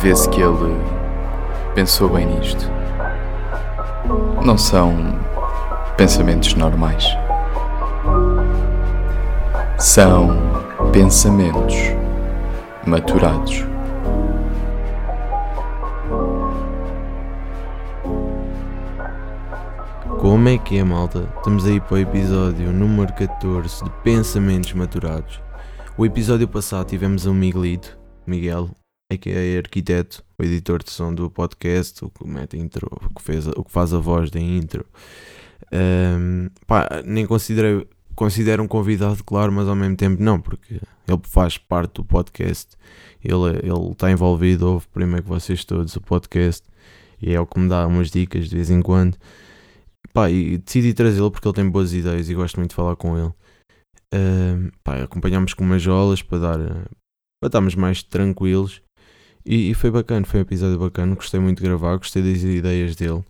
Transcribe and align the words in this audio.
vê-se 0.00 0.28
que 0.30 0.40
ele 0.40 0.76
pensou 1.74 2.08
bem 2.08 2.26
nisto. 2.26 2.70
Não 4.44 4.56
são 4.56 4.94
pensamentos 5.96 6.54
normais. 6.54 7.04
São 9.78 10.36
pensamentos 10.92 11.74
maturados. 12.86 13.66
Como 20.20 20.48
é 20.48 20.58
que 20.58 20.78
é, 20.78 20.84
malta? 20.84 21.28
Estamos 21.36 21.66
aí 21.66 21.80
para 21.80 21.94
o 21.94 21.98
episódio 21.98 22.72
número 22.72 23.12
14 23.14 23.84
de 23.84 23.90
Pensamentos 24.02 24.72
Maturados. 24.72 25.40
O 25.96 26.06
episódio 26.06 26.46
passado 26.46 26.86
tivemos 26.86 27.26
um 27.26 27.34
Miguelito, 27.34 27.98
Miguel, 28.26 28.70
que 29.16 29.30
é 29.30 29.56
arquiteto, 29.56 30.22
o 30.38 30.42
editor 30.42 30.82
de 30.82 30.90
som 30.90 31.14
do 31.14 31.30
podcast, 31.30 32.04
o 32.04 32.10
que 32.10 32.26
mete 32.26 32.58
intro, 32.58 32.88
o 32.92 33.14
que, 33.14 33.22
fez, 33.22 33.46
o 33.46 33.64
que 33.64 33.70
faz 33.70 33.94
a 33.94 33.98
voz 33.98 34.30
da 34.30 34.38
intro. 34.38 34.84
Um, 35.72 36.50
pá, 36.66 36.86
nem 37.06 37.26
considerei, 37.26 37.88
considero 38.14 38.62
um 38.62 38.68
convidado, 38.68 39.24
claro, 39.24 39.50
mas 39.50 39.66
ao 39.66 39.74
mesmo 39.74 39.96
tempo 39.96 40.22
não, 40.22 40.38
porque 40.38 40.74
ele 40.74 41.20
faz 41.22 41.56
parte 41.56 41.94
do 41.94 42.04
podcast, 42.04 42.76
ele, 43.24 43.58
ele 43.62 43.92
está 43.92 44.10
envolvido, 44.10 44.72
ouve 44.72 44.86
primeiro 44.92 45.22
que 45.22 45.28
vocês 45.28 45.64
todos 45.64 45.96
o 45.96 46.02
podcast 46.02 46.66
e 47.22 47.32
é 47.32 47.40
o 47.40 47.46
que 47.46 47.58
me 47.58 47.68
dá 47.68 47.86
umas 47.86 48.10
dicas 48.10 48.46
de 48.46 48.56
vez 48.56 48.68
em 48.68 48.82
quando. 48.82 49.16
Pá, 50.12 50.30
e 50.30 50.58
decidi 50.58 50.92
trazê-lo 50.92 51.30
porque 51.30 51.48
ele 51.48 51.54
tem 51.54 51.68
boas 51.68 51.94
ideias 51.94 52.28
e 52.28 52.34
gosto 52.34 52.56
muito 52.58 52.70
de 52.70 52.76
falar 52.76 52.94
com 52.96 53.16
ele. 53.16 53.32
Uh, 54.14 54.70
pá, 54.84 55.02
acompanhámos 55.02 55.54
com 55.54 55.64
umas 55.64 55.80
jolas 55.80 56.20
para 56.20 56.38
dar 56.38 56.58
para 57.40 57.46
estarmos 57.46 57.74
mais 57.74 58.02
tranquilos 58.02 58.82
e, 59.48 59.70
e, 59.70 59.74
foi 59.74 59.90
bacana, 59.90 60.26
foi 60.26 60.40
um 60.40 60.42
episódio 60.42 60.78
bacana, 60.78 61.14
gostei 61.14 61.40
muito 61.40 61.58
de 61.58 61.64
gravar, 61.64 61.96
gostei 61.96 62.22
das 62.22 62.42
ideias 62.42 62.94
dele 62.94 63.24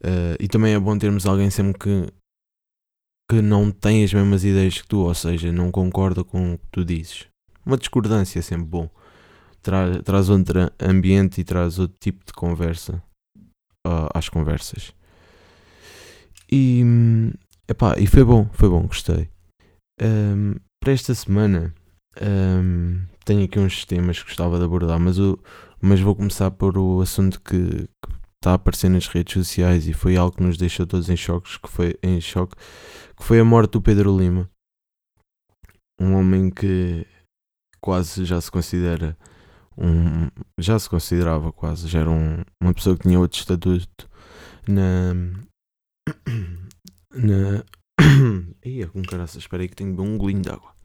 uh, 0.00 0.36
e 0.40 0.48
também 0.48 0.72
é 0.72 0.78
bom 0.78 0.96
termos 0.96 1.26
alguém 1.26 1.50
sempre 1.50 1.78
que 1.78 2.12
que 3.30 3.40
não 3.40 3.70
tem 3.70 4.02
as 4.02 4.12
mesmas 4.12 4.42
ideias 4.42 4.80
que 4.80 4.88
tu, 4.88 5.00
ou 5.00 5.14
seja, 5.14 5.52
não 5.52 5.70
concorda 5.70 6.24
com 6.24 6.54
o 6.54 6.58
que 6.58 6.66
tu 6.72 6.84
dizes. 6.84 7.28
Uma 7.64 7.76
discordância 7.76 8.40
é 8.40 8.42
sempre 8.42 8.66
bom. 8.66 8.90
Tra 9.62 10.02
traz 10.02 10.28
outro 10.28 10.68
ambiente 10.80 11.40
e 11.40 11.44
traz 11.44 11.78
outro 11.78 11.96
tipo 12.00 12.24
de 12.26 12.32
conversa 12.32 13.00
uh, 13.86 14.08
às 14.12 14.28
conversas. 14.28 14.92
E, 16.50 16.82
epá, 17.68 17.94
e 18.00 18.06
foi 18.08 18.24
bom, 18.24 18.48
foi 18.52 18.68
bom, 18.68 18.82
gostei. 18.88 19.28
Um, 20.02 20.56
para 20.82 20.92
esta 20.92 21.14
semana 21.14 21.72
um, 22.20 23.00
tenho 23.30 23.44
aqui 23.44 23.60
uns 23.60 23.84
temas 23.84 24.18
que 24.18 24.24
gostava 24.24 24.58
de 24.58 24.64
abordar, 24.64 24.98
mas, 24.98 25.16
o, 25.16 25.38
mas 25.80 26.00
vou 26.00 26.16
começar 26.16 26.50
por 26.50 26.76
o 26.76 27.00
assunto 27.00 27.40
que, 27.40 27.86
que 27.86 28.12
está 28.42 28.50
a 28.50 28.54
aparecer 28.54 28.90
nas 28.90 29.06
redes 29.06 29.34
sociais 29.34 29.86
e 29.86 29.92
foi 29.92 30.16
algo 30.16 30.36
que 30.36 30.42
nos 30.42 30.56
deixou 30.56 30.84
todos 30.84 31.08
em 31.08 31.16
choques, 31.16 31.56
que 31.56 31.68
foi 31.68 31.94
em 32.02 32.20
choque, 32.20 32.56
que 33.16 33.22
foi 33.22 33.38
a 33.38 33.44
morte 33.44 33.70
do 33.70 33.82
Pedro 33.82 34.18
Lima. 34.18 34.50
Um 36.00 36.16
homem 36.16 36.50
que 36.50 37.06
quase 37.80 38.24
já 38.24 38.40
se 38.40 38.50
considera 38.50 39.16
um, 39.78 40.28
já 40.58 40.76
se 40.76 40.90
considerava 40.90 41.52
quase, 41.52 41.86
já 41.86 42.00
era 42.00 42.10
um, 42.10 42.42
uma 42.60 42.74
pessoa 42.74 42.96
que 42.96 43.04
tinha 43.04 43.20
outro 43.20 43.38
estatuto 43.38 44.10
na 44.66 45.14
na. 47.14 47.64
Ia 48.64 48.88
com 48.88 49.02
caraças, 49.02 49.36
espera 49.36 49.62
aí 49.62 49.68
que 49.68 49.76
tenho 49.76 50.02
um 50.02 50.18
golinho 50.18 50.42
de 50.42 50.50
água. 50.50 50.79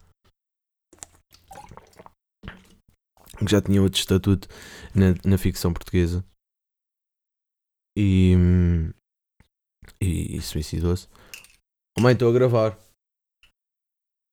Que 3.46 3.52
já 3.52 3.62
tinha 3.62 3.82
outro 3.82 4.00
estatuto 4.00 4.48
na, 4.94 5.14
na 5.30 5.38
ficção 5.38 5.72
portuguesa. 5.72 6.26
E. 7.98 8.34
E, 10.02 10.38
e 10.38 10.42
suicidou-se. 10.42 11.08
Oh, 11.98 12.02
mãe, 12.02 12.14
estou 12.14 12.30
a 12.30 12.34
gravar. 12.34 12.78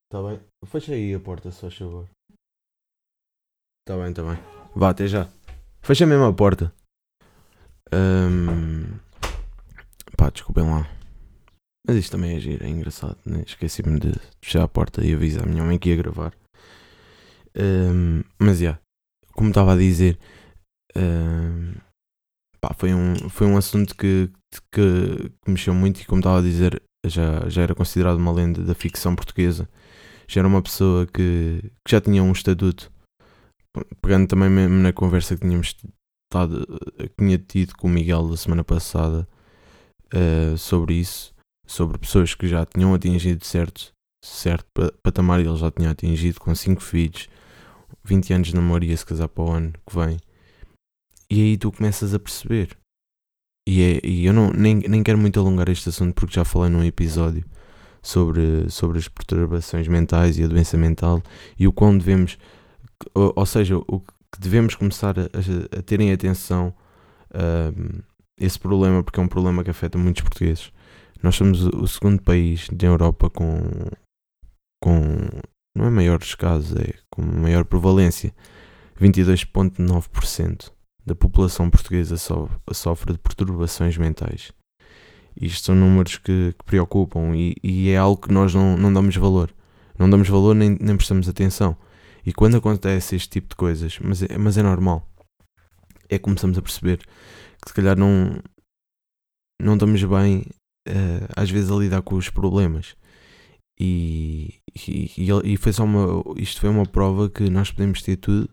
Está 0.06 0.22
bem? 0.22 0.40
Fecha 0.66 0.92
aí 0.92 1.14
a 1.14 1.20
porta, 1.20 1.50
só 1.50 1.70
favor. 1.70 2.08
Está 3.80 3.96
bem, 3.96 4.10
está 4.10 4.22
bem. 4.22 4.36
Vá, 4.74 4.90
até 4.90 5.06
já. 5.06 5.28
Fecha 5.82 6.06
mesmo 6.06 6.24
a 6.24 6.32
porta. 6.32 6.74
Um... 7.92 8.98
Pá, 10.16 10.30
desculpem 10.30 10.64
lá. 10.64 10.88
Mas 11.86 11.96
isto 11.96 12.12
também 12.12 12.36
é 12.36 12.40
giro, 12.40 12.64
é 12.64 12.68
engraçado, 12.68 13.18
né? 13.26 13.42
Esqueci-me 13.44 13.98
de 13.98 14.12
fechar 14.40 14.62
a 14.62 14.68
porta 14.68 15.04
e 15.04 15.12
avisar 15.12 15.44
a 15.44 15.50
minha 15.50 15.64
mãe 15.64 15.78
que 15.78 15.90
ia 15.90 15.96
gravar. 15.96 16.32
Um, 17.56 18.22
mas 18.38 18.58
já, 18.58 18.64
yeah, 18.64 18.80
como 19.32 19.48
estava 19.48 19.74
a 19.74 19.76
dizer, 19.76 20.18
um, 20.96 21.74
pá, 22.60 22.74
foi, 22.74 22.94
um, 22.94 23.28
foi 23.28 23.46
um 23.46 23.56
assunto 23.56 23.96
que, 23.96 24.30
que, 24.70 25.30
que 25.44 25.50
mexeu 25.50 25.74
muito 25.74 26.00
e 26.00 26.04
como 26.04 26.20
estava 26.20 26.38
a 26.38 26.42
dizer, 26.42 26.82
já, 27.06 27.48
já 27.48 27.62
era 27.62 27.74
considerado 27.74 28.16
uma 28.16 28.32
lenda 28.32 28.62
da 28.62 28.74
ficção 28.74 29.14
portuguesa. 29.14 29.68
Já 30.28 30.40
era 30.40 30.48
uma 30.48 30.62
pessoa 30.62 31.06
que, 31.06 31.72
que 31.84 31.90
já 31.90 32.00
tinha 32.00 32.22
um 32.22 32.32
estatuto. 32.32 32.90
Pegando 34.00 34.28
também 34.28 34.50
mesmo 34.50 34.76
na 34.76 34.92
conversa 34.92 35.34
que 35.34 35.42
tínhamos 35.42 35.74
estado, 36.30 36.66
que 36.98 37.10
tinha 37.18 37.38
tido 37.38 37.74
com 37.76 37.88
o 37.88 37.90
Miguel 37.90 38.28
da 38.28 38.36
semana 38.36 38.62
passada 38.62 39.26
uh, 40.14 40.56
sobre 40.58 40.94
isso 40.94 41.32
sobre 41.72 41.98
pessoas 41.98 42.34
que 42.34 42.46
já 42.46 42.66
tinham 42.66 42.92
atingido 42.92 43.44
certo, 43.44 43.92
certo 44.22 44.66
patamar 45.02 45.40
ele 45.40 45.56
já 45.56 45.70
tinha 45.70 45.90
atingido 45.90 46.38
com 46.38 46.54
5 46.54 46.82
filhos, 46.82 47.28
20 48.04 48.32
anos 48.32 48.48
de 48.48 48.54
namoro 48.54 48.84
e 48.84 48.96
se 48.96 49.06
casar 49.06 49.28
para 49.28 49.44
o 49.44 49.50
ano 49.50 49.72
que 49.86 49.96
vem. 49.96 50.18
E 51.30 51.40
aí 51.40 51.56
tu 51.56 51.72
começas 51.72 52.14
a 52.14 52.18
perceber. 52.18 52.76
E, 53.66 53.82
é, 53.82 54.06
e 54.06 54.26
eu 54.26 54.32
não, 54.32 54.50
nem, 54.50 54.76
nem 54.76 55.02
quero 55.02 55.18
muito 55.18 55.38
alongar 55.38 55.68
este 55.68 55.88
assunto 55.88 56.14
porque 56.14 56.34
já 56.34 56.44
falei 56.44 56.70
num 56.70 56.84
episódio 56.84 57.44
sobre, 58.02 58.68
sobre 58.68 58.98
as 58.98 59.08
perturbações 59.08 59.86
mentais 59.86 60.36
e 60.38 60.42
a 60.42 60.48
doença 60.48 60.76
mental 60.76 61.22
e 61.58 61.68
o 61.68 61.72
quão 61.72 61.96
devemos, 61.96 62.36
ou, 63.14 63.32
ou 63.36 63.46
seja, 63.46 63.76
o 63.76 64.00
que 64.00 64.40
devemos 64.40 64.74
começar 64.74 65.18
a, 65.18 65.22
a, 65.22 65.78
a 65.78 65.82
terem 65.82 66.12
atenção 66.12 66.74
a 67.32 67.72
esse 68.38 68.58
problema, 68.58 69.02
porque 69.02 69.20
é 69.20 69.22
um 69.22 69.28
problema 69.28 69.62
que 69.62 69.70
afeta 69.70 69.96
muitos 69.96 70.22
portugueses. 70.22 70.72
Nós 71.22 71.36
somos 71.36 71.64
o 71.64 71.86
segundo 71.86 72.20
país 72.20 72.66
da 72.72 72.86
Europa 72.86 73.30
com, 73.30 73.62
com 74.82 75.28
não 75.74 75.86
é 75.86 75.90
maiores 75.90 76.34
casos, 76.34 76.76
é 76.76 76.94
com 77.10 77.22
maior 77.22 77.64
prevalência. 77.64 78.34
22,9% 79.00 80.70
da 81.04 81.14
população 81.14 81.68
portuguesa 81.68 82.16
sofre 82.16 83.12
de 83.12 83.18
perturbações 83.18 83.96
mentais. 83.96 84.52
Isto 85.40 85.66
são 85.66 85.74
números 85.74 86.18
que, 86.18 86.54
que 86.58 86.64
preocupam 86.64 87.34
e, 87.34 87.56
e, 87.62 87.90
é 87.90 87.96
algo 87.96 88.20
que 88.20 88.32
nós 88.32 88.54
não, 88.54 88.76
não 88.76 88.92
damos 88.92 89.16
valor. 89.16 89.52
Não 89.98 90.08
damos 90.08 90.28
valor 90.28 90.54
nem, 90.54 90.76
nem 90.80 90.96
prestamos 90.96 91.28
atenção. 91.28 91.76
E 92.24 92.32
quando 92.32 92.56
acontece 92.56 93.16
este 93.16 93.28
tipo 93.28 93.48
de 93.48 93.56
coisas, 93.56 93.98
mas 94.00 94.22
é, 94.22 94.38
mas 94.38 94.56
é 94.56 94.62
normal, 94.62 95.08
é 96.08 96.18
que 96.18 96.24
começamos 96.24 96.56
a 96.58 96.62
perceber 96.62 96.98
que 96.98 97.68
se 97.68 97.74
calhar 97.74 97.96
não, 97.98 98.40
não 99.60 99.74
estamos 99.74 100.04
bem 100.04 100.46
uh, 100.88 101.26
às 101.34 101.50
vezes 101.50 101.70
a 101.70 101.74
lidar 101.74 102.02
com 102.02 102.14
os 102.14 102.28
problemas. 102.28 102.94
E, 103.80 104.61
e, 104.74 105.10
e, 105.44 105.56
foi 105.56 105.72
só 105.72 105.84
uma, 105.84 106.22
isto 106.36 106.60
foi 106.60 106.70
uma 106.70 106.86
prova 106.86 107.28
que 107.28 107.48
nós 107.50 107.70
podemos 107.70 108.02
ter 108.02 108.16
tudo, 108.16 108.48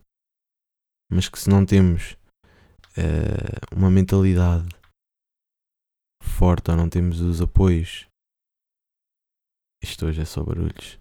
mas 1.12 1.30
que 1.30 1.40
se 1.40 1.50
não 1.50 1.66
temos 1.66 2.14
uh, 2.98 3.76
uma 3.76 3.90
mentalidade 3.90 4.68
forte 6.22 6.72
ou 6.72 6.78
não 6.78 6.90
temos 6.90 7.22
os 7.22 7.42
apoios, 7.42 8.08
isto 9.82 10.06
hoje 10.06 10.22
é 10.22 10.26
só 10.26 10.44
barulhos. 10.44 11.00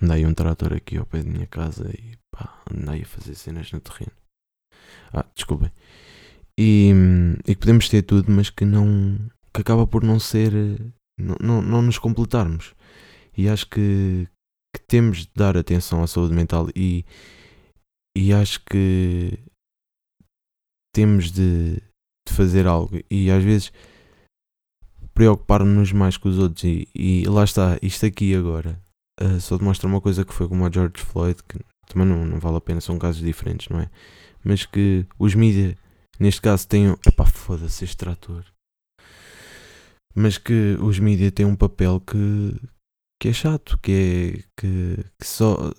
Andei 0.00 0.26
um 0.26 0.34
trator 0.34 0.72
aqui 0.72 0.96
ao 0.96 1.06
pé 1.06 1.22
da 1.22 1.30
minha 1.30 1.46
casa 1.46 1.90
e 1.90 2.16
pá, 2.30 2.62
andei 2.70 3.02
a 3.02 3.06
fazer 3.06 3.34
cenas 3.34 3.70
no 3.72 3.80
terreno. 3.80 4.12
Ah, 5.12 5.26
desculpem. 5.34 5.70
E, 6.58 6.90
e 7.46 7.54
que 7.54 7.60
podemos 7.60 7.88
ter 7.88 8.02
tudo, 8.02 8.30
mas 8.30 8.50
que 8.50 8.64
não, 8.64 9.18
que 9.54 9.60
acaba 9.60 9.86
por 9.86 10.02
não 10.02 10.18
ser. 10.18 10.52
não, 11.18 11.36
não, 11.40 11.62
não 11.62 11.82
nos 11.82 11.98
completarmos. 11.98 12.74
E 13.36 13.48
acho 13.48 13.68
que, 13.68 14.28
que 14.74 14.82
temos 14.86 15.18
de 15.26 15.30
dar 15.34 15.56
atenção 15.56 16.02
à 16.02 16.06
saúde 16.06 16.34
mental 16.34 16.68
e, 16.74 17.04
e 18.16 18.32
acho 18.32 18.60
que 18.64 19.38
temos 20.94 21.30
de, 21.30 21.74
de 21.76 22.32
fazer 22.32 22.66
algo 22.66 22.98
e 23.10 23.30
às 23.30 23.44
vezes 23.44 23.72
preocupar-nos 25.12 25.92
mais 25.92 26.16
com 26.16 26.28
os 26.28 26.38
outros 26.38 26.64
e, 26.64 26.88
e, 26.94 27.24
lá 27.26 27.44
está, 27.44 27.78
isto 27.82 28.06
aqui 28.06 28.34
agora 28.34 28.80
uh, 29.20 29.40
só 29.40 29.58
demonstra 29.58 29.86
uma 29.86 30.00
coisa 30.00 30.24
que 30.24 30.32
foi 30.32 30.48
como 30.48 30.64
a 30.64 30.70
George 30.70 31.02
Floyd, 31.02 31.42
que 31.42 31.58
também 31.86 32.06
não, 32.06 32.24
não 32.24 32.38
vale 32.38 32.56
a 32.56 32.60
pena, 32.60 32.80
são 32.80 32.98
casos 32.98 33.22
diferentes, 33.22 33.68
não 33.68 33.80
é? 33.80 33.90
Mas 34.42 34.64
que 34.64 35.06
os 35.18 35.34
mídias, 35.34 35.74
neste 36.20 36.40
caso, 36.40 36.68
tenham. 36.68 36.98
Epá, 37.06 37.26
foda-se 37.26 37.84
este 37.84 37.96
trator 37.96 38.44
mas 40.16 40.38
que 40.38 40.78
os 40.80 40.98
mídias 40.98 41.30
têm 41.32 41.44
um 41.44 41.54
papel 41.54 42.00
que, 42.00 42.56
que 43.20 43.28
é 43.28 43.32
chato, 43.32 43.78
que 43.82 43.92
é 43.92 44.42
que, 44.56 45.04
que 45.18 45.26
só 45.26 45.72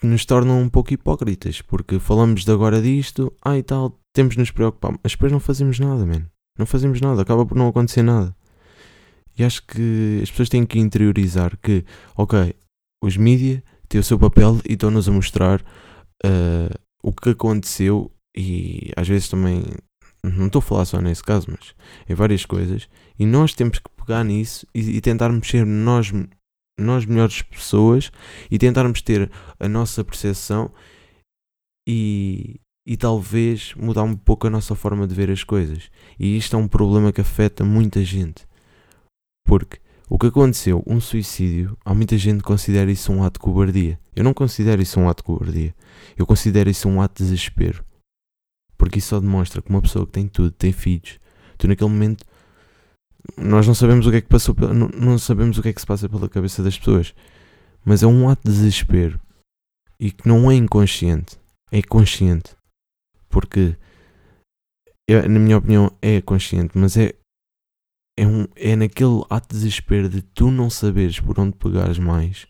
que 0.00 0.06
nos 0.06 0.24
tornam 0.24 0.60
um 0.60 0.68
pouco 0.68 0.92
hipócritas, 0.92 1.62
porque 1.62 1.98
falamos 1.98 2.44
de 2.44 2.52
agora 2.52 2.80
disto, 2.82 3.32
ah 3.42 3.56
e 3.56 3.62
tal, 3.62 3.98
temos 4.12 4.34
de 4.34 4.40
nos 4.40 4.50
preocupar, 4.50 4.92
mas 5.02 5.12
depois 5.12 5.32
não 5.32 5.40
fazemos 5.40 5.78
nada, 5.78 6.04
mano. 6.04 6.28
Não 6.58 6.66
fazemos 6.66 7.00
nada, 7.00 7.22
acaba 7.22 7.44
por 7.44 7.56
não 7.56 7.68
acontecer 7.68 8.02
nada. 8.02 8.34
E 9.36 9.42
acho 9.42 9.66
que 9.66 10.20
as 10.22 10.30
pessoas 10.30 10.48
têm 10.48 10.64
que 10.64 10.78
interiorizar 10.78 11.58
que, 11.58 11.84
ok, 12.16 12.54
os 13.02 13.16
mídias 13.16 13.62
têm 13.88 14.00
o 14.00 14.04
seu 14.04 14.18
papel 14.18 14.60
e 14.68 14.74
estão-nos 14.74 15.08
a 15.08 15.12
mostrar 15.12 15.60
uh, 15.60 16.78
o 17.02 17.12
que 17.12 17.30
aconteceu 17.30 18.12
e 18.36 18.90
às 18.96 19.08
vezes 19.08 19.28
também, 19.28 19.62
não 20.22 20.46
estou 20.46 20.58
a 20.58 20.62
falar 20.62 20.84
só 20.84 21.00
nesse 21.00 21.22
caso, 21.22 21.46
mas 21.48 21.74
em 22.08 22.14
várias 22.14 22.44
coisas, 22.44 22.88
e 23.18 23.26
nós 23.26 23.54
temos 23.54 23.78
que 23.78 23.90
pegar 23.90 24.24
nisso 24.24 24.66
e, 24.74 24.96
e 24.96 25.00
tentarmos 25.00 25.48
ser 25.48 25.64
nós, 25.64 26.12
nós 26.78 27.04
melhores 27.04 27.42
pessoas 27.42 28.10
e 28.50 28.58
tentarmos 28.58 29.00
ter 29.00 29.30
a 29.58 29.68
nossa 29.68 30.02
percepção 30.04 30.72
e, 31.86 32.60
e 32.86 32.96
talvez 32.96 33.74
mudar 33.74 34.02
um 34.02 34.16
pouco 34.16 34.46
a 34.46 34.50
nossa 34.50 34.74
forma 34.74 35.06
de 35.06 35.14
ver 35.14 35.30
as 35.30 35.44
coisas. 35.44 35.90
E 36.18 36.36
isto 36.36 36.56
é 36.56 36.58
um 36.58 36.68
problema 36.68 37.12
que 37.12 37.20
afeta 37.20 37.64
muita 37.64 38.02
gente. 38.04 38.46
Porque 39.46 39.78
o 40.08 40.18
que 40.18 40.26
aconteceu, 40.26 40.82
um 40.86 41.00
suicídio, 41.00 41.76
há 41.84 41.94
muita 41.94 42.18
gente 42.18 42.38
que 42.38 42.44
considera 42.44 42.90
isso 42.90 43.12
um 43.12 43.22
ato 43.22 43.38
de 43.38 43.44
cobardia. 43.44 43.98
Eu 44.14 44.24
não 44.24 44.34
considero 44.34 44.82
isso 44.82 45.00
um 45.00 45.08
ato 45.08 45.22
de 45.22 45.26
cobardia. 45.26 45.74
Eu 46.16 46.26
considero 46.26 46.70
isso 46.70 46.88
um 46.88 47.00
ato 47.00 47.22
de 47.22 47.24
desespero. 47.24 47.84
Porque 48.76 48.98
isso 48.98 49.08
só 49.08 49.20
demonstra 49.20 49.62
que 49.62 49.70
uma 49.70 49.80
pessoa 49.80 50.04
que 50.04 50.12
tem 50.12 50.28
tudo, 50.28 50.50
tem 50.50 50.72
filhos, 50.72 51.18
tu 51.56 51.68
naquele 51.68 51.88
momento 51.90 52.24
nós 53.36 53.66
não 53.66 53.74
sabemos 53.74 54.06
o 54.06 54.10
que 54.10 54.16
é 54.16 54.20
que 54.20 54.28
passou, 54.28 54.54
não, 54.74 54.88
não 54.88 55.18
sabemos 55.18 55.58
o 55.58 55.62
que 55.62 55.68
é 55.68 55.72
que 55.72 55.80
se 55.80 55.86
passa 55.86 56.08
pela 56.08 56.28
cabeça 56.28 56.62
das 56.62 56.78
pessoas. 56.78 57.14
Mas 57.84 58.02
é 58.02 58.06
um 58.06 58.28
ato 58.28 58.48
de 58.48 58.54
desespero 58.54 59.20
e 59.98 60.10
que 60.10 60.26
não 60.26 60.50
é 60.50 60.54
inconsciente, 60.54 61.38
é 61.70 61.82
consciente. 61.82 62.56
Porque, 63.28 63.76
eu, 65.08 65.28
na 65.28 65.38
minha 65.38 65.58
opinião, 65.58 65.90
é 66.00 66.20
consciente, 66.20 66.78
mas 66.78 66.96
é, 66.96 67.14
é, 68.16 68.26
um, 68.26 68.46
é 68.56 68.76
naquele 68.76 69.24
ato 69.28 69.48
de 69.48 69.60
desespero 69.60 70.08
de 70.08 70.22
tu 70.22 70.50
não 70.50 70.70
saberes 70.70 71.18
por 71.20 71.38
onde 71.38 71.56
pegares 71.56 71.98
mais 71.98 72.46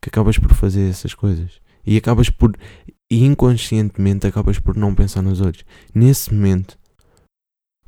que 0.00 0.08
acabas 0.08 0.38
por 0.38 0.54
fazer 0.54 0.88
essas 0.88 1.14
coisas. 1.14 1.60
E 1.84 1.96
acabas 1.96 2.30
por, 2.30 2.56
e 3.10 3.24
inconscientemente, 3.24 4.26
acabas 4.26 4.58
por 4.58 4.76
não 4.76 4.94
pensar 4.94 5.22
nos 5.22 5.40
outros. 5.40 5.64
Nesse 5.94 6.32
momento 6.32 6.78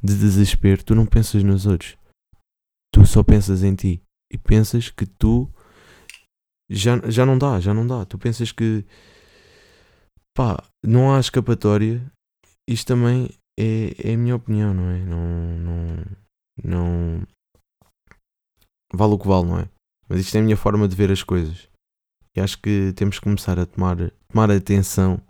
de 0.03 0.17
desespero, 0.17 0.85
tu 0.85 0.95
não 0.95 1.07
pensas 1.07 1.43
nos 1.43 1.67
outros. 1.67 1.97
Tu 2.93 3.05
só 3.07 3.23
pensas 3.23 3.63
em 3.63 3.75
ti. 3.75 4.03
E 4.33 4.39
pensas 4.39 4.91
que 4.91 5.07
tu 5.07 5.51
já, 6.71 6.99
já 7.11 7.25
não 7.25 7.39
dá, 7.39 7.61
já 7.61 7.73
não 7.75 7.87
dá. 7.87 8.05
Tu 8.05 8.19
pensas 8.19 8.53
que 8.53 8.85
pá, 10.37 10.63
não 10.85 11.15
há 11.15 11.21
escapatória. 11.21 12.05
Isto 12.69 12.89
também 12.89 13.31
é, 13.59 14.11
é 14.11 14.15
a 14.15 14.19
minha 14.19 14.37
opinião, 14.37 14.73
não 14.73 14.91
é? 14.91 14.99
Não, 15.05 15.59
não, 15.59 16.05
não 16.63 17.27
vale 18.93 19.15
o 19.15 19.19
que 19.19 19.29
vale, 19.29 19.47
não 19.47 19.59
é? 19.61 19.69
Mas 20.09 20.21
isto 20.21 20.37
é 20.37 20.41
a 20.41 20.43
minha 20.43 20.57
forma 20.57 20.87
de 20.87 20.95
ver 20.95 21.11
as 21.11 21.23
coisas. 21.23 21.69
E 22.37 22.41
acho 22.41 22.59
que 22.61 22.93
temos 22.95 23.19
que 23.19 23.25
começar 23.25 23.59
a 23.59 23.67
tomar, 23.67 23.97
tomar 24.31 24.51
atenção 24.51 25.21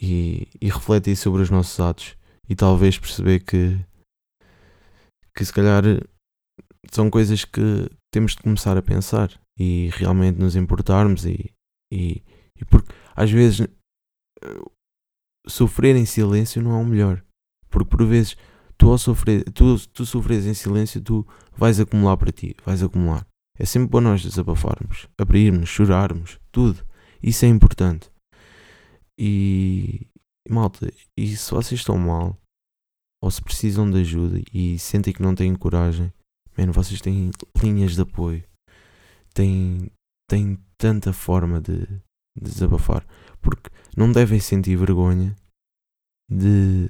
e, 0.00 0.48
e 0.60 0.68
refletir 0.68 1.16
sobre 1.16 1.42
os 1.42 1.50
nossos 1.50 1.78
atos 1.80 2.16
e 2.50 2.56
talvez 2.56 2.98
perceber 2.98 3.40
que, 3.40 3.78
que 5.36 5.44
se 5.44 5.52
calhar 5.52 5.84
são 6.90 7.08
coisas 7.08 7.44
que 7.44 7.88
temos 8.12 8.32
de 8.32 8.42
começar 8.42 8.76
a 8.76 8.82
pensar 8.82 9.30
e 9.56 9.88
realmente 9.92 10.36
nos 10.38 10.56
importarmos 10.56 11.24
e, 11.24 11.52
e, 11.92 12.22
e 12.60 12.64
porque 12.64 12.92
às 13.14 13.30
vezes 13.30 13.68
sofrer 15.46 15.96
em 15.96 16.04
silêncio 16.04 16.60
não 16.60 16.72
é 16.72 16.82
o 16.82 16.84
melhor. 16.84 17.22
Porque 17.68 17.88
por 17.88 18.04
vezes 18.04 18.36
tu 18.76 18.90
ao 18.90 18.98
sofrer, 18.98 19.44
tu, 19.52 19.76
tu 19.88 20.04
sofres 20.04 20.44
em 20.46 20.54
silêncio, 20.54 21.00
tu 21.00 21.26
vais 21.56 21.78
acumular 21.78 22.16
para 22.16 22.32
ti, 22.32 22.56
vais 22.64 22.82
acumular. 22.82 23.26
É 23.58 23.64
sempre 23.64 23.90
bom 23.90 24.00
nós 24.00 24.22
desabafarmos, 24.22 25.06
abrirmos, 25.18 25.68
chorarmos, 25.68 26.38
tudo. 26.50 26.84
Isso 27.22 27.44
é 27.44 27.48
importante. 27.48 28.10
E 29.18 30.06
malta, 30.48 30.92
e 31.16 31.36
se 31.36 31.50
vocês 31.50 31.80
estão 31.80 31.98
mal, 31.98 32.36
ou 33.22 33.30
se 33.30 33.42
precisam 33.42 33.90
de 33.90 34.00
ajuda 34.00 34.40
e 34.52 34.78
sentem 34.78 35.12
que 35.12 35.22
não 35.22 35.34
têm 35.34 35.54
coragem, 35.54 36.12
mano, 36.56 36.72
vocês 36.72 37.00
têm 37.00 37.30
linhas 37.62 37.94
de 37.94 38.00
apoio. 38.00 38.42
Têm, 39.34 39.90
têm 40.28 40.58
tanta 40.78 41.12
forma 41.12 41.60
de, 41.60 41.86
de 41.86 42.50
desabafar. 42.50 43.06
Porque 43.40 43.70
não 43.96 44.10
devem 44.10 44.40
sentir 44.40 44.76
vergonha 44.76 45.36
de, 46.30 46.88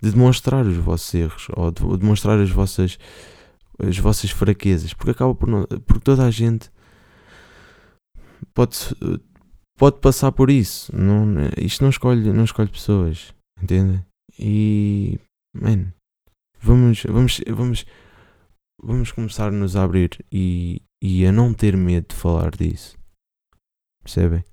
de 0.00 0.10
demonstrar 0.10 0.64
os 0.64 0.76
vossos 0.76 1.12
erros 1.14 1.48
ou 1.56 1.70
de, 1.70 1.82
de 1.82 1.98
demonstrar 1.98 2.38
as 2.38 2.50
vossas, 2.50 2.98
as 3.78 3.98
vossas 3.98 4.30
fraquezas. 4.30 4.94
Porque 4.94 5.10
acaba 5.10 5.34
por 5.34 5.48
não, 5.48 5.66
porque 5.84 6.04
toda 6.04 6.24
a 6.24 6.30
gente 6.30 6.70
pode, 8.54 8.76
pode 9.82 9.98
passar 9.98 10.30
por 10.30 10.48
isso. 10.48 10.96
Não, 10.96 11.26
isto 11.60 11.82
não 11.82 11.90
escolhe, 11.90 12.32
não 12.32 12.44
escolhe 12.44 12.70
pessoas, 12.70 13.34
entendem? 13.60 14.00
E, 14.38 15.18
man, 15.52 15.92
vamos, 16.60 17.02
vamos, 17.02 17.40
vamos, 17.48 17.84
vamos 18.80 19.10
começar 19.10 19.48
a 19.48 19.50
nos 19.50 19.74
abrir 19.74 20.24
e, 20.30 20.80
e 21.02 21.26
a 21.26 21.32
não 21.32 21.52
ter 21.52 21.76
medo 21.76 22.06
de 22.10 22.14
falar 22.14 22.52
disso. 22.52 22.96
Percebem? 24.04 24.44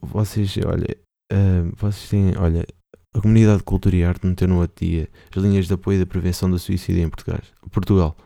Vocês, 0.00 0.56
olha, 0.58 0.96
uh, 1.32 1.74
vocês 1.74 2.08
têm, 2.08 2.38
olha, 2.38 2.64
a 3.16 3.20
comunidade 3.20 3.58
de 3.58 3.64
cultura 3.64 3.96
e 3.96 4.04
arte 4.04 4.24
meteu 4.28 4.46
no 4.46 4.60
outro 4.60 4.86
dia 4.86 5.08
as 5.34 5.42
linhas 5.42 5.66
de 5.66 5.74
apoio 5.74 5.98
da 5.98 6.06
prevenção 6.06 6.48
do 6.48 6.56
suicídio 6.60 7.02
em 7.02 7.10
Portugal. 7.10 7.40
Portugal. 7.68 8.16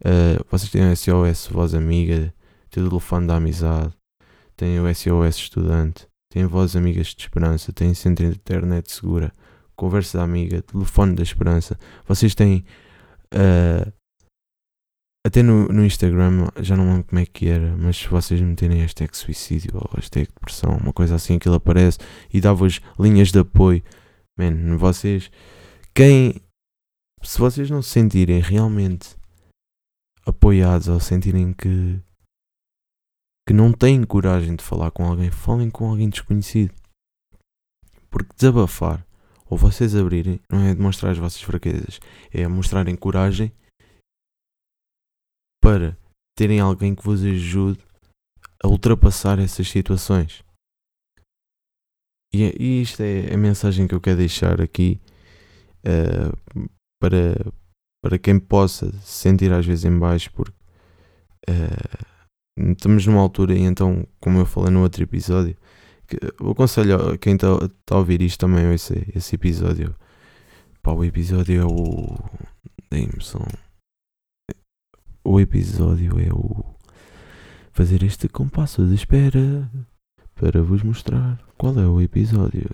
Uh, 0.00 0.44
vocês 0.50 0.72
têm 0.72 0.90
o 0.90 0.96
SOS 0.96 1.46
Voz 1.46 1.72
Amiga, 1.72 2.34
o 2.66 2.70
telefone 2.70 3.28
da 3.28 3.36
amizade, 3.36 3.94
tem 4.60 4.78
o 4.78 4.94
SOS 4.94 5.36
Estudante, 5.36 6.06
tem 6.30 6.44
Voz 6.44 6.76
Amigas 6.76 7.14
de 7.14 7.22
Esperança, 7.22 7.72
tem 7.72 7.94
Centro 7.94 8.28
de 8.28 8.36
Internet 8.36 8.92
Segura, 8.92 9.32
Conversa 9.74 10.18
da 10.18 10.24
Amiga, 10.24 10.60
Telefone 10.60 11.14
da 11.14 11.22
Esperança. 11.22 11.78
Vocês 12.06 12.34
têm 12.34 12.62
uh, 13.34 13.90
até 15.26 15.42
no, 15.42 15.66
no 15.68 15.82
Instagram, 15.82 16.48
já 16.60 16.76
não 16.76 16.90
lembro 16.90 17.04
como 17.04 17.20
é 17.20 17.24
que 17.24 17.48
era, 17.48 17.74
mas 17.74 17.96
se 17.96 18.08
vocês 18.08 18.38
meterem 18.38 18.82
hashtag 18.82 19.16
suicídio 19.16 19.70
ou 19.76 19.88
hashtag 19.94 20.28
depressão, 20.28 20.76
uma 20.76 20.92
coisa 20.92 21.14
assim, 21.14 21.36
aquilo 21.36 21.54
aparece 21.54 21.96
e 22.30 22.38
dá-vos 22.38 22.82
linhas 22.98 23.32
de 23.32 23.38
apoio. 23.38 23.82
Man, 24.38 24.76
vocês. 24.76 25.30
Quem. 25.94 26.34
Se 27.22 27.38
vocês 27.38 27.70
não 27.70 27.80
se 27.80 27.88
sentirem 27.88 28.40
realmente 28.40 29.16
apoiados 30.26 30.86
ou 30.86 31.00
sentirem 31.00 31.54
que. 31.54 31.98
Que 33.50 33.54
não 33.54 33.72
têm 33.72 34.04
coragem 34.04 34.54
de 34.54 34.62
falar 34.62 34.92
com 34.92 35.04
alguém, 35.04 35.28
falem 35.28 35.68
com 35.68 35.90
alguém 35.90 36.08
desconhecido. 36.08 36.72
Porque 38.08 38.32
desabafar 38.36 39.04
ou 39.44 39.58
vocês 39.58 39.96
abrirem 39.96 40.40
não 40.48 40.60
é 40.60 40.72
demonstrar 40.72 41.10
as 41.10 41.18
vossas 41.18 41.42
fraquezas, 41.42 41.98
é 42.30 42.46
mostrarem 42.46 42.94
coragem 42.94 43.50
para 45.60 45.98
terem 46.38 46.60
alguém 46.60 46.94
que 46.94 47.02
vos 47.02 47.24
ajude 47.24 47.84
a 48.62 48.68
ultrapassar 48.68 49.40
essas 49.40 49.68
situações. 49.68 50.44
E, 52.32 52.44
é, 52.44 52.54
e 52.56 52.82
isto 52.82 53.02
é 53.02 53.34
a 53.34 53.36
mensagem 53.36 53.88
que 53.88 53.96
eu 53.96 54.00
quero 54.00 54.18
deixar 54.18 54.60
aqui 54.60 55.00
uh, 55.80 56.70
para, 57.02 57.34
para 58.00 58.16
quem 58.16 58.38
possa 58.38 58.92
se 59.00 59.22
sentir 59.22 59.52
às 59.52 59.66
vezes 59.66 59.84
em 59.84 59.98
baixo, 59.98 60.32
porque 60.34 60.54
uh, 61.48 62.09
estamos 62.72 63.06
numa 63.06 63.20
altura, 63.20 63.54
e 63.54 63.60
então, 63.60 64.06
como 64.20 64.38
eu 64.38 64.46
falei 64.46 64.70
no 64.70 64.82
outro 64.82 65.02
episódio, 65.02 65.56
que, 66.06 66.18
eu 66.40 66.50
aconselho 66.50 67.12
a 67.12 67.18
quem 67.18 67.34
está 67.34 67.48
tá 67.84 67.94
a 67.94 67.98
ouvir 67.98 68.22
isto 68.22 68.40
também 68.40 68.72
esse, 68.74 69.10
esse 69.14 69.34
episódio. 69.34 69.94
Pá, 70.82 70.92
o 70.92 71.04
episódio 71.04 71.60
é 71.60 71.64
o. 71.64 72.18
Dei-me 72.90 73.12
o 75.22 75.38
episódio 75.38 76.18
é 76.18 76.32
o 76.32 76.64
fazer 77.72 78.02
este 78.02 78.28
compasso 78.28 78.86
de 78.86 78.94
espera 78.94 79.70
para 80.34 80.62
vos 80.62 80.82
mostrar 80.82 81.38
qual 81.56 81.78
é 81.78 81.86
o 81.86 82.00
episódio. 82.00 82.68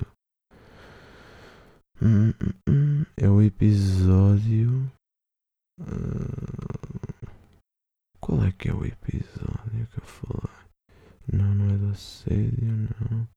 Hum, 2.01 2.33
hum, 2.41 2.53
hum. 2.69 3.05
É 3.17 3.29
o 3.29 3.43
episódio. 3.43 4.91
Uh, 5.81 7.16
qual 8.21 8.45
é 8.45 8.53
que 8.53 8.69
é 8.69 8.75
o 8.75 8.85
episódio 8.85 9.87
que 9.93 9.99
eu 9.99 10.05
falei? 10.05 10.67
Não, 11.33 11.55
não 11.55 11.75
é 11.75 11.79
do 11.79 11.91
assédio, 11.91 12.89
não. 13.11 13.29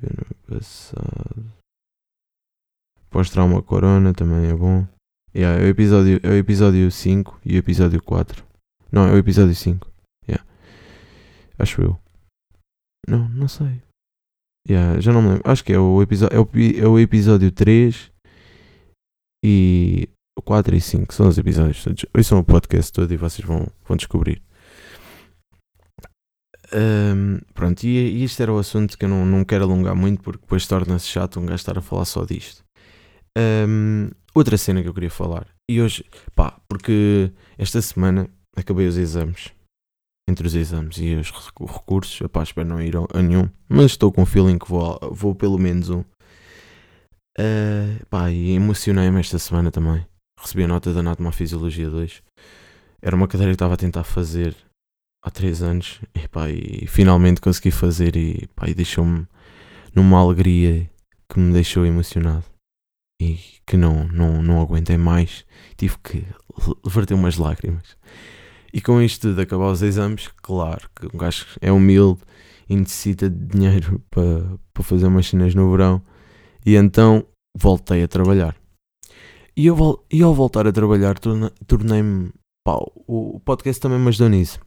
Ver 0.00 0.26
no 0.28 0.56
passado. 0.56 1.52
Pós-trauma 3.10 3.62
corona 3.62 4.12
também 4.12 4.50
é 4.50 4.54
bom. 4.54 4.86
Yeah, 5.34 5.62
é 5.62 5.66
o 5.66 5.68
episódio, 5.68 6.20
é 6.22 6.28
o 6.28 6.34
episódio 6.34 6.90
5 6.90 7.40
e 7.44 7.56
o 7.56 7.58
episódio 7.58 8.02
4. 8.02 8.44
Não, 8.90 9.06
é 9.06 9.12
o 9.12 9.18
episódio 9.18 9.54
5. 9.54 9.90
Yeah. 10.28 10.44
Acho 11.58 11.82
eu. 11.82 12.00
Não 13.08 13.48
sei. 13.48 13.82
Yeah, 14.68 15.00
já 15.00 15.12
não 15.12 15.22
me 15.22 15.28
lembro. 15.28 15.50
Acho 15.50 15.64
que 15.64 15.72
é 15.72 15.78
o 15.78 16.02
episódio, 16.02 16.36
é 16.36 16.40
o, 16.40 16.48
é 16.84 16.88
o 16.88 16.98
episódio 16.98 17.52
3 17.52 18.10
e 19.44 20.08
o 20.36 20.42
4 20.42 20.76
e 20.76 20.80
5 20.80 21.14
são 21.14 21.28
os 21.28 21.38
episódios. 21.38 21.84
Hoje 21.86 22.28
são 22.28 22.38
o 22.38 22.44
podcast 22.44 22.92
todo 22.92 23.12
e 23.12 23.16
vocês 23.16 23.46
vão, 23.46 23.66
vão 23.86 23.96
descobrir. 23.96 24.42
Um, 26.74 27.38
pronto, 27.54 27.84
e, 27.84 28.18
e 28.18 28.24
este 28.24 28.42
era 28.42 28.52
o 28.52 28.58
assunto 28.58 28.98
que 28.98 29.04
eu 29.04 29.08
não, 29.08 29.24
não 29.24 29.44
quero 29.44 29.64
alongar 29.64 29.94
muito 29.94 30.22
porque 30.22 30.40
depois 30.40 30.66
torna-se 30.66 31.06
chato 31.06 31.40
um 31.40 31.46
gajo 31.46 31.56
estar 31.56 31.78
a 31.78 31.82
falar 31.82 32.04
só 32.04 32.24
disto. 32.24 32.62
Um, 33.38 34.10
outra 34.34 34.58
cena 34.58 34.82
que 34.82 34.88
eu 34.88 34.94
queria 34.94 35.10
falar, 35.10 35.46
e 35.70 35.80
hoje, 35.80 36.04
pá, 36.34 36.58
porque 36.68 37.32
esta 37.56 37.80
semana 37.80 38.28
acabei 38.56 38.86
os 38.86 38.96
exames, 38.96 39.52
entre 40.28 40.46
os 40.46 40.54
exames 40.54 40.96
e 40.98 41.14
os 41.14 41.30
recursos, 41.66 42.26
pá, 42.28 42.42
espero 42.42 42.68
não 42.68 42.80
ir 42.80 42.94
a 42.96 43.22
nenhum, 43.22 43.48
mas 43.68 43.92
estou 43.92 44.10
com 44.10 44.22
o 44.22 44.26
feeling 44.26 44.58
que 44.58 44.68
vou, 44.68 44.98
vou 45.12 45.34
pelo 45.34 45.58
menos 45.58 45.88
um. 45.88 46.00
Uh, 47.38 48.04
pá, 48.10 48.30
e 48.30 48.52
emocionei-me 48.52 49.20
esta 49.20 49.38
semana 49.38 49.70
também. 49.70 50.04
Recebi 50.40 50.64
a 50.64 50.68
nota 50.68 50.92
da 50.92 51.32
Fisiologia 51.32 51.88
2. 51.90 52.22
Era 53.02 53.16
uma 53.16 53.28
cadeira 53.28 53.52
que 53.52 53.56
estava 53.56 53.74
a 53.74 53.78
tentar 53.78 54.04
fazer 54.04 54.54
há 55.22 55.30
3 55.30 55.62
anos 55.62 56.00
e, 56.14 56.28
pá, 56.28 56.48
e 56.50 56.86
finalmente 56.86 57.40
consegui 57.40 57.70
fazer 57.70 58.16
e, 58.16 58.48
e 58.66 58.74
deixou-me 58.74 59.26
numa 59.94 60.20
alegria 60.20 60.88
que 61.28 61.38
me 61.38 61.52
deixou 61.52 61.84
emocionado 61.84 62.44
e 63.20 63.38
que 63.66 63.76
não, 63.76 64.06
não, 64.08 64.42
não 64.42 64.60
aguentei 64.60 64.96
mais. 64.96 65.44
Tive 65.76 65.96
que 65.98 66.24
verter 66.84 67.14
umas 67.14 67.36
lágrimas. 67.36 67.96
E 68.72 68.80
com 68.80 69.00
isto 69.00 69.32
de 69.32 69.40
acabar 69.40 69.70
os 69.70 69.82
exames, 69.82 70.28
claro 70.42 70.88
que 70.94 71.06
um 71.06 71.18
gajo 71.18 71.46
é 71.60 71.72
humilde 71.72 72.20
e 72.68 72.76
necessita 72.76 73.30
de 73.30 73.46
dinheiro 73.46 74.02
para, 74.10 74.58
para 74.72 74.82
fazer 74.82 75.06
umas 75.06 75.26
cenas 75.26 75.54
no 75.54 75.70
verão. 75.70 76.02
E 76.64 76.76
então 76.76 77.26
voltei 77.56 78.02
a 78.02 78.08
trabalhar. 78.08 78.54
E, 79.56 79.66
eu, 79.66 80.04
e 80.12 80.22
ao 80.22 80.34
voltar 80.34 80.66
a 80.66 80.72
trabalhar, 80.72 81.18
tornei-me. 81.66 82.32
O 83.06 83.40
podcast 83.40 83.80
também 83.80 83.98
me 83.98 84.08
ajudou 84.08 84.28
nisso. 84.28 84.60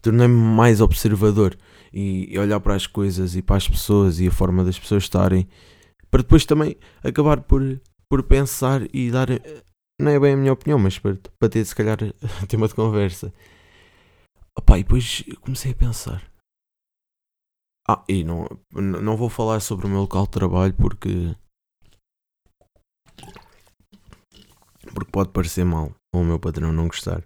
Tornei-me 0.00 0.34
mais 0.34 0.80
observador 0.80 1.58
e, 1.92 2.38
olhar 2.38 2.60
para 2.60 2.74
as 2.74 2.86
coisas 2.86 3.36
e 3.36 3.42
para 3.42 3.56
as 3.56 3.68
pessoas 3.68 4.20
e 4.20 4.28
a 4.28 4.30
forma 4.30 4.64
das 4.64 4.78
pessoas 4.78 5.02
estarem 5.02 5.46
para 6.10 6.22
depois 6.22 6.44
também 6.44 6.76
acabar 7.04 7.40
por, 7.42 7.80
por 8.08 8.22
pensar 8.24 8.82
e 8.92 9.10
dar. 9.10 9.28
Não 10.00 10.10
é 10.10 10.18
bem 10.18 10.34
a 10.34 10.36
minha 10.36 10.52
opinião, 10.52 10.78
mas 10.78 10.98
para, 10.98 11.16
para 11.38 11.48
ter 11.48 11.64
se 11.64 11.74
calhar 11.74 11.98
tema 12.48 12.66
de 12.66 12.74
conversa. 12.74 13.32
Opa, 14.56 14.78
e 14.78 14.82
depois 14.82 15.22
comecei 15.40 15.72
a 15.72 15.76
pensar. 15.76 16.28
Ah, 17.88 18.02
e 18.08 18.24
não, 18.24 18.46
não 18.72 19.16
vou 19.16 19.28
falar 19.28 19.60
sobre 19.60 19.86
o 19.86 19.88
meu 19.88 20.00
local 20.00 20.24
de 20.24 20.30
trabalho 20.30 20.74
porque. 20.74 21.34
Porque 24.94 25.10
pode 25.10 25.30
parecer 25.30 25.64
mal 25.64 25.92
ou 26.14 26.22
o 26.22 26.24
meu 26.24 26.38
patrão 26.38 26.72
não 26.72 26.88
gostar 26.88 27.22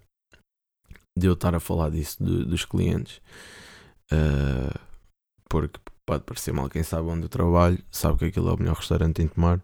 de 1.17 1.27
eu 1.27 1.35
estar 1.35 1.55
a 1.55 1.61
falar 1.61 1.91
disso 1.91 2.23
dos 2.23 2.65
clientes. 2.65 3.21
Uh, 4.13 4.79
porque 5.49 5.79
pode 6.07 6.25
parecer 6.25 6.53
mal 6.53 6.69
quem 6.69 6.83
sabe 6.83 7.09
onde 7.09 7.23
eu 7.23 7.29
trabalho, 7.29 7.83
sabe 7.91 8.19
que 8.19 8.25
aquilo 8.27 8.51
é 8.51 8.53
o 8.53 8.59
melhor 8.59 8.77
restaurante 8.77 9.23
em 9.23 9.29
tomar. 9.29 9.61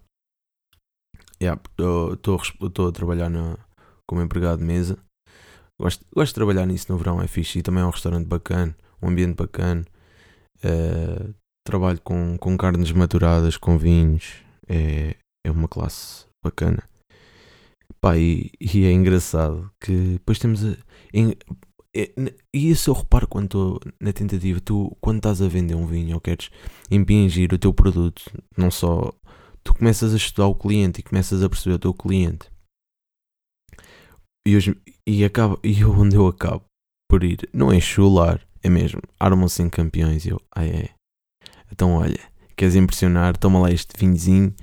Estou 1.41 2.89
a 2.89 2.93
trabalhar 2.93 3.29
na, 3.29 3.59
como 4.09 4.23
empregado 4.23 4.59
de 4.59 4.65
mesa. 4.65 4.99
Gosto, 5.81 6.05
gosto 6.15 6.29
de 6.29 6.35
trabalhar 6.35 6.67
nisso 6.67 6.93
no 6.93 6.99
verão, 6.99 7.21
é 7.21 7.27
fixe. 7.27 7.59
E 7.59 7.63
também 7.63 7.83
é 7.83 7.87
um 7.87 7.91
restaurante 7.91 8.27
bacana, 8.27 8.77
um 9.03 9.09
ambiente 9.09 9.35
bacana. 9.35 9.85
Uh, 10.63 11.35
trabalho 11.65 12.01
com, 12.03 12.37
com 12.39 12.57
carnes 12.57 12.93
maturadas, 12.93 13.57
com 13.57 13.79
vinhos. 13.79 14.43
É, 14.69 15.17
é 15.45 15.51
uma 15.51 15.67
classe 15.67 16.27
bacana. 16.45 16.83
Pá, 18.01 18.17
e, 18.17 18.51
e 18.61 18.85
é 18.85 18.93
engraçado 18.93 19.71
que 19.81 19.93
depois 19.93 20.39
temos. 20.39 20.65
A, 20.65 20.77
em, 21.13 21.35
é, 21.95 22.13
e 22.55 22.71
isso 22.71 22.91
eu 22.91 22.95
reparo 22.95 23.27
quando 23.27 23.47
estou 23.47 23.81
na 24.01 24.13
tentativa, 24.13 24.61
tu 24.61 24.97
quando 25.01 25.17
estás 25.17 25.43
a 25.43 25.49
vender 25.49 25.75
um 25.75 25.87
vinho 25.87 26.15
ou 26.15 26.21
queres 26.21 26.51
impingir 26.91 27.53
o 27.53 27.59
teu 27.59 27.75
produto, 27.75 28.23
não 28.57 28.71
só 28.71 29.13
tu 29.65 29.75
começas 29.75 30.13
a 30.13 30.17
estudar 30.17 30.47
o 30.47 30.55
cliente 30.55 31.01
e 31.01 31.03
começas 31.03 31.43
a 31.43 31.49
perceber 31.49 31.75
o 31.75 31.79
teu 31.79 31.95
cliente. 31.95 32.49
E, 34.47 34.57
hoje, 34.57 34.77
e, 35.07 35.25
acaba, 35.25 35.59
e 35.63 35.85
onde 35.85 36.17
eu 36.17 36.27
acabo 36.27 36.65
por 37.09 37.25
ir, 37.25 37.49
não 37.53 37.73
é 37.73 37.81
chular, 37.81 38.41
é 38.63 38.71
mesmo, 38.71 39.03
armam-se 39.19 39.63
em 39.63 39.69
campeões. 39.69 40.25
E 40.25 40.31
eu, 40.31 40.41
ah 40.55 40.65
é. 40.65 40.91
Então 41.73 41.95
olha, 41.95 42.21
queres 42.57 42.77
impressionar, 42.77 43.37
toma 43.37 43.59
lá 43.59 43.71
este 43.71 43.99
vinhozinho 43.99 44.55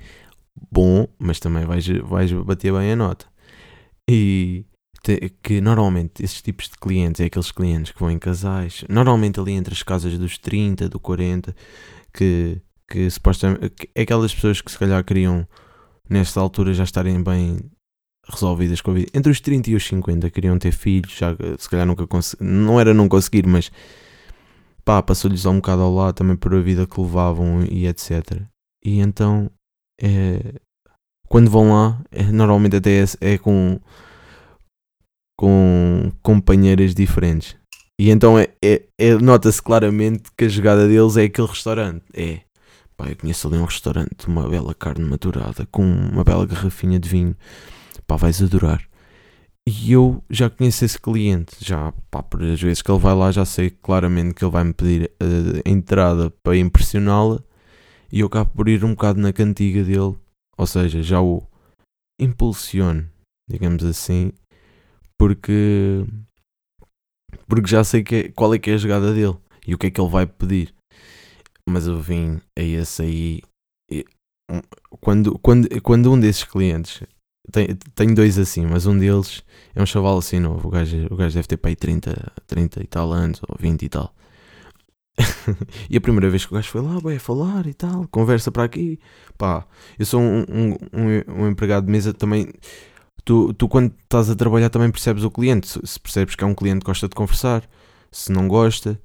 bom, 0.70 1.06
mas 1.18 1.38
também 1.40 1.64
vais, 1.64 1.86
vais 1.86 2.32
bater 2.32 2.72
bem 2.72 2.92
a 2.92 2.96
nota. 2.96 3.26
E, 4.08 4.64
que 5.42 5.60
normalmente 5.60 6.22
esses 6.22 6.42
tipos 6.42 6.68
de 6.68 6.76
clientes 6.76 7.20
é 7.20 7.26
aqueles 7.26 7.50
clientes 7.50 7.92
que 7.92 8.00
vão 8.00 8.10
em 8.10 8.18
casais, 8.18 8.84
normalmente 8.88 9.38
ali 9.38 9.52
entre 9.52 9.72
as 9.72 9.82
casas 9.82 10.18
dos 10.18 10.38
30, 10.38 10.88
do 10.88 10.98
40, 10.98 11.54
que, 12.12 12.60
que 12.88 13.08
supostamente 13.10 13.72
aquelas 13.96 14.34
pessoas 14.34 14.60
que 14.60 14.70
se 14.70 14.78
calhar 14.78 15.02
queriam 15.04 15.46
nesta 16.08 16.40
altura 16.40 16.74
já 16.74 16.84
estarem 16.84 17.22
bem 17.22 17.58
resolvidas 18.28 18.80
com 18.80 18.90
a 18.90 18.94
vida. 18.94 19.10
Entre 19.14 19.30
os 19.30 19.40
30 19.40 19.70
e 19.70 19.74
os 19.74 19.86
50 19.86 20.30
queriam 20.30 20.58
ter 20.58 20.72
filhos, 20.72 21.16
já 21.16 21.34
se 21.58 21.68
calhar 21.68 21.86
nunca 21.86 22.06
não 22.40 22.80
era 22.80 22.92
não 22.92 23.08
conseguir, 23.08 23.46
mas 23.46 23.70
pá, 24.84 25.02
passou-lhes 25.02 25.46
um 25.46 25.56
bocado 25.56 25.82
ao 25.82 25.94
lado 25.94 26.14
também 26.14 26.36
por 26.36 26.54
a 26.54 26.60
vida 26.60 26.86
que 26.86 27.00
levavam 27.00 27.62
e 27.70 27.86
etc. 27.86 28.42
E 28.84 29.00
então 29.00 29.50
é, 30.00 30.54
quando 31.28 31.50
vão 31.50 31.72
lá, 31.72 32.00
é, 32.10 32.24
normalmente 32.24 32.76
até 32.76 33.02
é, 33.02 33.34
é 33.34 33.38
com 33.38 33.78
com 35.38 36.10
companheiras 36.20 36.94
diferentes. 36.94 37.56
E 38.00 38.10
então 38.10 38.38
é, 38.38 38.48
é, 38.62 38.82
é 38.98 39.14
nota-se 39.14 39.62
claramente 39.62 40.30
que 40.36 40.44
a 40.44 40.48
jogada 40.48 40.86
deles 40.88 41.16
é 41.16 41.24
aquele 41.24 41.46
restaurante. 41.48 42.02
É, 42.12 42.40
pá, 42.96 43.08
eu 43.08 43.16
conheço 43.16 43.46
ali 43.46 43.56
um 43.56 43.64
restaurante, 43.64 44.26
uma 44.26 44.48
bela 44.48 44.74
carne 44.74 45.04
maturada, 45.04 45.66
com 45.70 45.82
uma 45.82 46.24
bela 46.24 46.46
garrafinha 46.46 46.98
de 46.98 47.08
vinho. 47.08 47.36
Pá, 48.06 48.16
vais 48.16 48.42
adorar. 48.42 48.82
E 49.66 49.92
eu 49.92 50.24
já 50.30 50.48
conheço 50.48 50.84
esse 50.84 50.98
cliente, 50.98 51.56
já, 51.60 51.92
pá, 52.10 52.22
por 52.22 52.42
as 52.42 52.60
vezes 52.60 52.80
que 52.80 52.90
ele 52.90 52.98
vai 52.98 53.14
lá, 53.14 53.30
já 53.30 53.44
sei 53.44 53.68
claramente 53.70 54.34
que 54.34 54.44
ele 54.44 54.50
vai 54.50 54.64
me 54.64 54.72
pedir 54.72 55.10
a 55.20 55.68
entrada 55.68 56.32
para 56.42 56.56
impressioná-la. 56.56 57.40
E 58.10 58.20
eu 58.20 58.26
acabo 58.26 58.50
por 58.52 58.68
ir 58.68 58.84
um 58.84 58.94
bocado 58.94 59.20
na 59.20 59.32
cantiga 59.32 59.84
dele, 59.84 60.16
ou 60.56 60.66
seja, 60.66 61.02
já 61.02 61.20
o 61.20 61.46
impulsiono, 62.20 63.08
digamos 63.48 63.84
assim, 63.84 64.32
porque 65.18 66.04
porque 67.46 67.68
já 67.68 67.84
sei 67.84 68.04
é, 68.12 68.28
qual 68.30 68.54
é 68.54 68.58
que 68.58 68.70
é 68.70 68.74
a 68.74 68.78
jogada 68.78 69.12
dele 69.12 69.36
e 69.66 69.74
o 69.74 69.78
que 69.78 69.88
é 69.88 69.90
que 69.90 70.00
ele 70.00 70.10
vai 70.10 70.26
pedir. 70.26 70.74
Mas 71.68 71.86
eu 71.86 72.00
vim 72.00 72.40
a 72.58 72.62
esse 72.62 73.02
aí 73.02 73.42
quando, 75.00 75.38
quando, 75.38 75.82
quando 75.82 76.12
um 76.12 76.18
desses 76.18 76.44
clientes 76.44 77.02
tem, 77.50 77.66
tenho 77.94 78.14
dois 78.14 78.38
assim, 78.38 78.66
mas 78.66 78.86
um 78.86 78.98
deles 78.98 79.42
é 79.74 79.82
um 79.82 79.86
chaval 79.86 80.18
assim 80.18 80.38
novo. 80.38 80.68
O 80.68 80.70
gajo, 80.70 81.06
o 81.10 81.16
gajo 81.16 81.34
deve 81.34 81.48
ter 81.48 81.56
para 81.56 81.70
aí 81.70 81.76
30, 81.76 82.32
30 82.46 82.82
e 82.82 82.86
tal 82.86 83.12
anos, 83.12 83.40
ou 83.48 83.56
20 83.58 83.82
e 83.82 83.88
tal. 83.88 84.14
E 85.90 85.96
a 85.96 86.00
primeira 86.00 86.30
vez 86.30 86.46
que 86.46 86.52
o 86.52 86.54
gajo 86.54 86.68
foi 86.68 86.80
lá, 86.80 86.98
vai 86.98 87.18
falar 87.18 87.66
e 87.66 87.74
tal, 87.74 88.06
conversa 88.08 88.50
para 88.50 88.64
aqui. 88.64 88.98
Pá, 89.36 89.66
eu 89.98 90.06
sou 90.06 90.20
um, 90.20 90.44
um, 90.48 90.70
um, 90.92 91.42
um 91.42 91.48
empregado 91.48 91.86
de 91.86 91.92
mesa 91.92 92.12
também 92.12 92.48
tu, 93.28 93.52
tu 93.52 93.68
quando 93.68 93.92
estás 94.02 94.30
a 94.30 94.34
trabalhar 94.34 94.70
também 94.70 94.90
percebes 94.90 95.22
o 95.22 95.30
cliente. 95.30 95.68
Se 95.86 96.00
percebes 96.00 96.34
que 96.34 96.42
é 96.42 96.46
um 96.46 96.54
cliente 96.54 96.80
que 96.80 96.86
gosta 96.86 97.06
de 97.08 97.14
conversar, 97.14 97.68
se 98.10 98.32
não 98.32 98.48
gosta. 98.48 98.98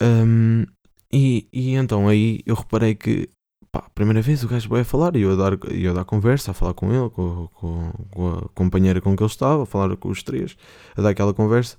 Um, 0.00 0.66
e, 1.10 1.48
e 1.50 1.74
então 1.74 2.08
aí 2.08 2.40
eu 2.44 2.54
reparei 2.54 2.94
que 2.94 3.30
pá, 3.70 3.88
primeira 3.94 4.20
vez 4.20 4.44
o 4.44 4.48
gajo 4.48 4.68
vai 4.68 4.82
a 4.82 4.84
falar 4.84 5.16
e 5.16 5.22
eu 5.22 5.32
a 5.32 5.36
dar, 5.36 5.58
eu 5.70 5.90
a 5.92 5.94
dar 5.94 6.04
conversa, 6.04 6.50
a 6.50 6.54
falar 6.54 6.74
com 6.74 6.92
ele, 6.92 7.08
com, 7.10 7.48
com, 7.54 7.92
com, 8.10 8.28
a 8.28 8.48
companheira 8.54 9.00
com 9.00 9.16
que 9.16 9.22
ele 9.22 9.30
estava, 9.30 9.62
a 9.62 9.66
falar 9.66 9.96
com 9.96 10.10
os 10.10 10.22
três, 10.22 10.54
a 10.94 11.00
dar 11.00 11.10
aquela 11.10 11.32
conversa. 11.32 11.78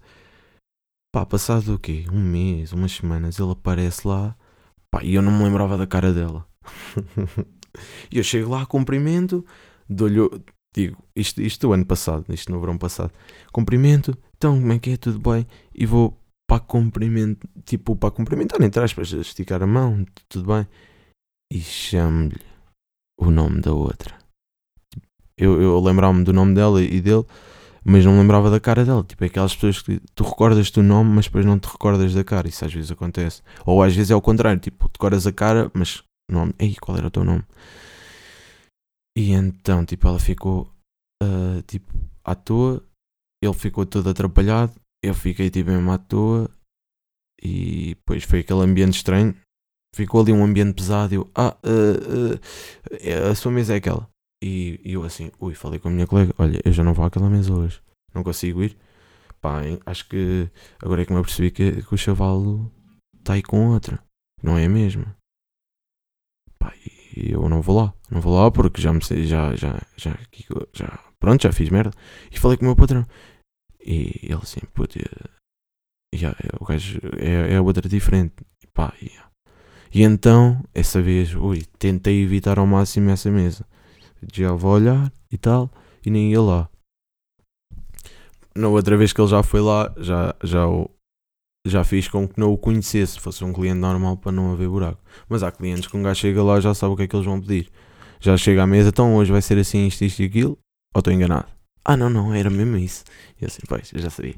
Pá, 1.13 1.25
passado 1.25 1.75
o 1.75 1.79
quê? 1.79 2.05
Um 2.11 2.19
mês, 2.19 2.73
umas 2.73 2.91
semanas, 2.91 3.39
ele 3.39 3.51
aparece 3.51 4.07
lá 4.07 4.35
pá, 4.89 5.03
e 5.03 5.13
eu 5.15 5.21
não 5.21 5.31
me 5.31 5.43
lembrava 5.43 5.77
da 5.77 5.85
cara 5.85 6.11
dela. 6.11 6.47
e 8.11 8.17
eu 8.17 8.23
chego 8.23 8.51
lá, 8.51 8.65
cumprimento, 8.65 9.45
dou-lhe 9.87 10.19
Digo, 10.75 10.97
isto, 11.15 11.39
isto 11.39 11.67
do 11.67 11.73
ano 11.73 11.85
passado, 11.85 12.25
isto 12.33 12.51
no 12.51 12.59
verão 12.59 12.79
passado. 12.79 13.13
Cumprimento, 13.51 14.17
então 14.35 14.59
como 14.59 14.73
é 14.73 14.79
que 14.79 14.89
é? 14.89 14.97
Tudo 14.97 15.19
bem? 15.19 15.45
E 15.73 15.85
vou 15.85 16.19
para 16.47 16.59
cumprimento, 16.59 17.47
tipo, 17.63 17.95
para 17.95 18.09
cumprimentar, 18.09 18.59
entre 18.61 18.83
aspas, 18.83 19.11
esticar 19.11 19.61
a 19.61 19.67
mão, 19.67 20.03
tudo 20.27 20.51
bem? 20.51 20.67
E 21.51 21.59
chamo-lhe 21.61 22.41
o 23.19 23.29
nome 23.29 23.61
da 23.61 23.71
outra. 23.71 24.17
Eu, 25.37 25.61
eu 25.61 25.79
lembrar-me 25.79 26.23
do 26.23 26.33
nome 26.33 26.55
dela 26.55 26.81
e 26.81 26.99
dele, 26.99 27.25
mas 27.83 28.05
não 28.05 28.17
lembrava 28.17 28.49
da 28.49 28.59
cara 28.59 28.85
dela. 28.85 29.03
Tipo, 29.03 29.23
é 29.23 29.27
aquelas 29.27 29.53
pessoas 29.53 29.81
que 29.81 29.99
tu 30.15 30.23
recordas 30.23 30.71
do 30.71 30.81
nome, 30.81 31.11
mas 31.11 31.25
depois 31.25 31.45
não 31.45 31.59
te 31.59 31.67
recordas 31.67 32.13
da 32.13 32.23
cara. 32.23 32.47
Isso 32.47 32.63
às 32.63 32.73
vezes 32.73 32.91
acontece. 32.91 33.41
Ou 33.65 33.83
às 33.83 33.95
vezes 33.95 34.11
é 34.11 34.15
o 34.15 34.21
contrário, 34.21 34.59
tipo, 34.59 34.89
decoras 34.89 35.27
a 35.27 35.31
cara, 35.31 35.69
mas 35.73 36.03
nome. 36.31 36.53
Ei, 36.59 36.75
qual 36.75 36.97
era 36.97 37.07
o 37.07 37.11
teu 37.11 37.23
nome? 37.23 37.43
E 39.17 39.31
então, 39.31 39.85
tipo, 39.85 40.07
ela 40.07 40.19
ficou 40.19 40.71
uh, 41.21 41.61
tipo 41.67 41.93
à 42.23 42.33
toa, 42.33 42.83
ele 43.43 43.53
ficou 43.53 43.85
todo 43.85 44.09
atrapalhado, 44.09 44.73
eu 45.03 45.13
fiquei 45.13 45.49
tipo 45.49 45.69
mesmo 45.69 45.91
à 45.91 45.97
toa 45.97 46.49
e 47.41 47.95
depois 47.95 48.23
foi 48.23 48.39
aquele 48.39 48.61
ambiente 48.61 48.95
estranho. 48.95 49.35
Ficou 49.95 50.21
ali 50.21 50.31
um 50.31 50.43
ambiente 50.43 50.73
pesado. 50.73 51.13
Eu, 51.13 51.29
ah, 51.35 51.55
uh, 51.63 52.33
uh, 52.33 53.31
a 53.31 53.35
sua 53.35 53.51
mesa 53.51 53.73
é 53.73 53.77
aquela. 53.77 54.09
E, 54.43 54.81
e, 54.83 54.91
eu 54.91 55.03
assim, 55.03 55.31
ui, 55.39 55.55
falei 55.55 55.79
com 55.79 55.87
a 55.87 55.91
minha 55.91 56.05
colega: 56.05 56.35
olha, 56.37 56.59
eu 56.65 56.73
já 56.73 56.83
não 56.83 56.93
vou 56.93 57.05
àquela 57.05 57.29
mesa 57.29 57.53
hoje, 57.53 57.81
não 58.13 58.23
consigo 58.23 58.61
ir. 58.61 58.77
Pá, 59.39 59.61
acho 59.85 60.07
que 60.09 60.49
agora 60.81 61.01
é 61.01 61.05
que 61.05 61.13
me 61.13 61.19
apercebi 61.19 61.49
que, 61.49 61.81
que 61.81 61.93
o 61.93 61.97
chavalo 61.97 62.69
está 63.17 63.33
aí 63.33 63.41
com 63.41 63.69
outra, 63.69 64.03
não 64.41 64.57
é 64.57 64.65
a 64.65 64.69
mesma. 64.69 65.15
Pá, 66.59 66.73
e 67.15 67.31
eu 67.31 67.47
não 67.47 67.61
vou 67.61 67.77
lá, 67.77 67.93
não 68.11 68.19
vou 68.19 68.35
lá 68.37 68.51
porque 68.51 68.81
já 68.81 68.91
me 68.91 68.99
já, 69.01 69.55
já, 69.55 69.81
já, 69.95 70.19
já, 70.73 70.99
pronto, 71.19 71.43
já 71.43 71.53
fiz 71.53 71.69
merda. 71.69 71.91
E 72.29 72.37
falei 72.37 72.57
com 72.57 72.65
o 72.65 72.67
meu 72.67 72.75
patrão. 72.75 73.05
E 73.79 74.19
ele 74.23 74.33
assim, 74.35 74.59
puto, 74.73 74.99
o 76.59 76.65
gajo 76.65 76.99
é, 77.17 77.53
é 77.53 77.61
outra 77.61 77.87
diferente. 77.87 78.35
Pá. 78.73 78.93
E 79.93 80.01
então, 80.03 80.61
essa 80.73 81.01
vez, 81.01 81.33
ui, 81.33 81.63
tentei 81.79 82.23
evitar 82.23 82.59
ao 82.59 82.67
máximo 82.67 83.09
essa 83.09 83.31
mesa. 83.31 83.65
Já 84.31 84.53
vou 84.53 84.73
olhar 84.73 85.11
e 85.31 85.37
tal, 85.37 85.69
e 86.05 86.09
nem 86.09 86.31
ia 86.31 86.41
lá. 86.41 86.69
Na 88.55 88.67
outra 88.67 88.95
vez 88.95 89.11
que 89.11 89.19
ele 89.19 89.27
já 89.27 89.41
foi 89.41 89.61
lá, 89.61 89.91
já, 89.97 90.35
já, 90.43 90.65
já 91.65 91.83
fiz 91.83 92.07
com 92.07 92.27
que 92.27 92.39
não 92.39 92.53
o 92.53 92.57
conhecesse, 92.57 93.19
fosse 93.19 93.43
um 93.43 93.51
cliente 93.51 93.79
normal 93.79 94.17
para 94.17 94.31
não 94.31 94.51
haver 94.51 94.69
buraco. 94.69 95.01
Mas 95.27 95.41
há 95.41 95.51
clientes 95.51 95.87
que 95.87 95.97
um 95.97 96.03
gajo 96.03 96.19
chega 96.19 96.43
lá 96.43 96.59
já 96.59 96.73
sabe 96.73 96.93
o 96.93 96.97
que 96.97 97.03
é 97.03 97.07
que 97.07 97.15
eles 97.15 97.25
vão 97.25 97.41
pedir. 97.41 97.69
Já 98.19 98.37
chega 98.37 98.63
à 98.63 98.67
mesa, 98.67 98.89
então 98.89 99.15
hoje 99.15 99.31
vai 99.31 99.41
ser 99.41 99.57
assim, 99.57 99.87
isto, 99.87 100.03
isto 100.05 100.21
e 100.21 100.25
aquilo, 100.25 100.57
ou 100.93 100.99
estou 100.99 101.11
enganado? 101.11 101.47
Ah, 101.83 101.97
não, 101.97 102.09
não, 102.09 102.33
era 102.33 102.49
mesmo 102.49 102.77
isso. 102.77 103.03
E 103.41 103.45
assim, 103.45 103.61
pois, 103.67 103.91
já 103.93 104.09
sabia. 104.09 104.35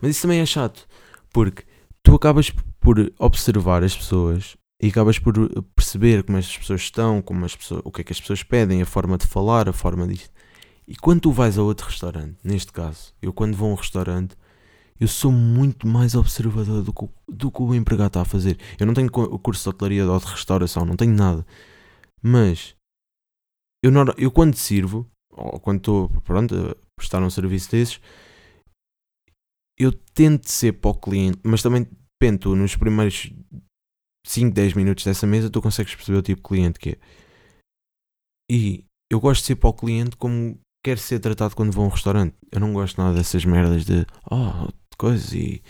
Mas 0.00 0.10
isso 0.10 0.22
também 0.22 0.40
é 0.40 0.46
chato, 0.46 0.86
porque 1.32 1.64
tu 2.02 2.14
acabas 2.14 2.50
por 2.80 3.12
observar 3.18 3.84
as 3.84 3.96
pessoas 3.96 4.56
e 4.82 4.88
acabas 4.88 5.16
por 5.16 5.34
perceber 5.76 6.24
como 6.24 6.38
as 6.38 6.58
pessoas 6.58 6.80
estão, 6.80 7.22
como 7.22 7.44
as 7.44 7.54
pessoas, 7.54 7.82
o 7.84 7.92
que 7.92 8.00
é 8.00 8.04
que 8.04 8.12
as 8.12 8.20
pessoas 8.20 8.42
pedem, 8.42 8.82
a 8.82 8.86
forma 8.86 9.16
de 9.16 9.28
falar, 9.28 9.68
a 9.68 9.72
forma 9.72 10.08
disto. 10.08 10.30
E 10.88 10.96
quando 10.96 11.20
tu 11.20 11.30
vais 11.30 11.56
a 11.56 11.62
outro 11.62 11.86
restaurante, 11.86 12.36
neste 12.42 12.72
caso, 12.72 13.14
eu 13.22 13.32
quando 13.32 13.56
vou 13.56 13.70
a 13.70 13.72
um 13.72 13.76
restaurante, 13.76 14.36
eu 14.98 15.06
sou 15.06 15.30
muito 15.30 15.86
mais 15.86 16.16
observador 16.16 16.82
do 16.82 16.92
que, 16.92 17.08
do 17.28 17.50
que 17.50 17.62
o 17.62 17.74
empregado 17.74 18.08
está 18.08 18.22
a 18.22 18.24
fazer. 18.24 18.58
Eu 18.78 18.84
não 18.86 18.92
tenho 18.92 19.08
o 19.08 19.38
curso 19.38 19.62
de 19.62 19.68
hotelaria 19.68 20.04
ou 20.04 20.18
de 20.18 20.26
restauração, 20.26 20.84
não 20.84 20.96
tenho 20.96 21.14
nada. 21.14 21.46
Mas 22.20 22.74
eu, 23.84 23.92
eu 24.18 24.32
quando 24.32 24.56
sirvo, 24.56 25.08
ou 25.30 25.60
quando 25.60 25.78
estou 25.78 26.08
pronto, 26.24 26.54
a 26.54 26.76
prestar 26.96 27.22
um 27.22 27.30
serviço 27.30 27.70
desses, 27.70 28.00
eu 29.78 29.92
tento 29.92 30.50
ser 30.50 30.72
para 30.72 30.90
o 30.90 30.94
cliente, 30.94 31.38
mas 31.44 31.62
também 31.62 31.86
tu, 32.40 32.54
nos 32.54 32.76
primeiros 32.76 33.32
5, 34.26 34.54
10 34.54 34.74
minutos 34.74 35.04
dessa 35.04 35.26
mesa, 35.26 35.50
tu 35.50 35.60
consegues 35.60 35.94
perceber 35.94 36.18
o 36.18 36.22
tipo 36.22 36.42
de 36.42 36.48
cliente 36.48 36.78
que 36.78 36.90
é. 36.90 36.96
E 38.50 38.84
eu 39.10 39.20
gosto 39.20 39.40
de 39.42 39.46
ser 39.48 39.56
para 39.56 39.70
o 39.70 39.74
cliente 39.74 40.16
como 40.16 40.58
quer 40.84 40.98
ser 40.98 41.20
tratado 41.20 41.54
quando 41.54 41.72
vou 41.72 41.84
a 41.84 41.88
um 41.88 41.90
restaurante. 41.90 42.34
Eu 42.50 42.60
não 42.60 42.72
gosto 42.72 43.00
nada 43.00 43.14
dessas 43.14 43.44
merdas 43.44 43.84
de 43.84 44.06
oh, 44.30 44.68
coisas 44.96 45.32
e 45.32 45.62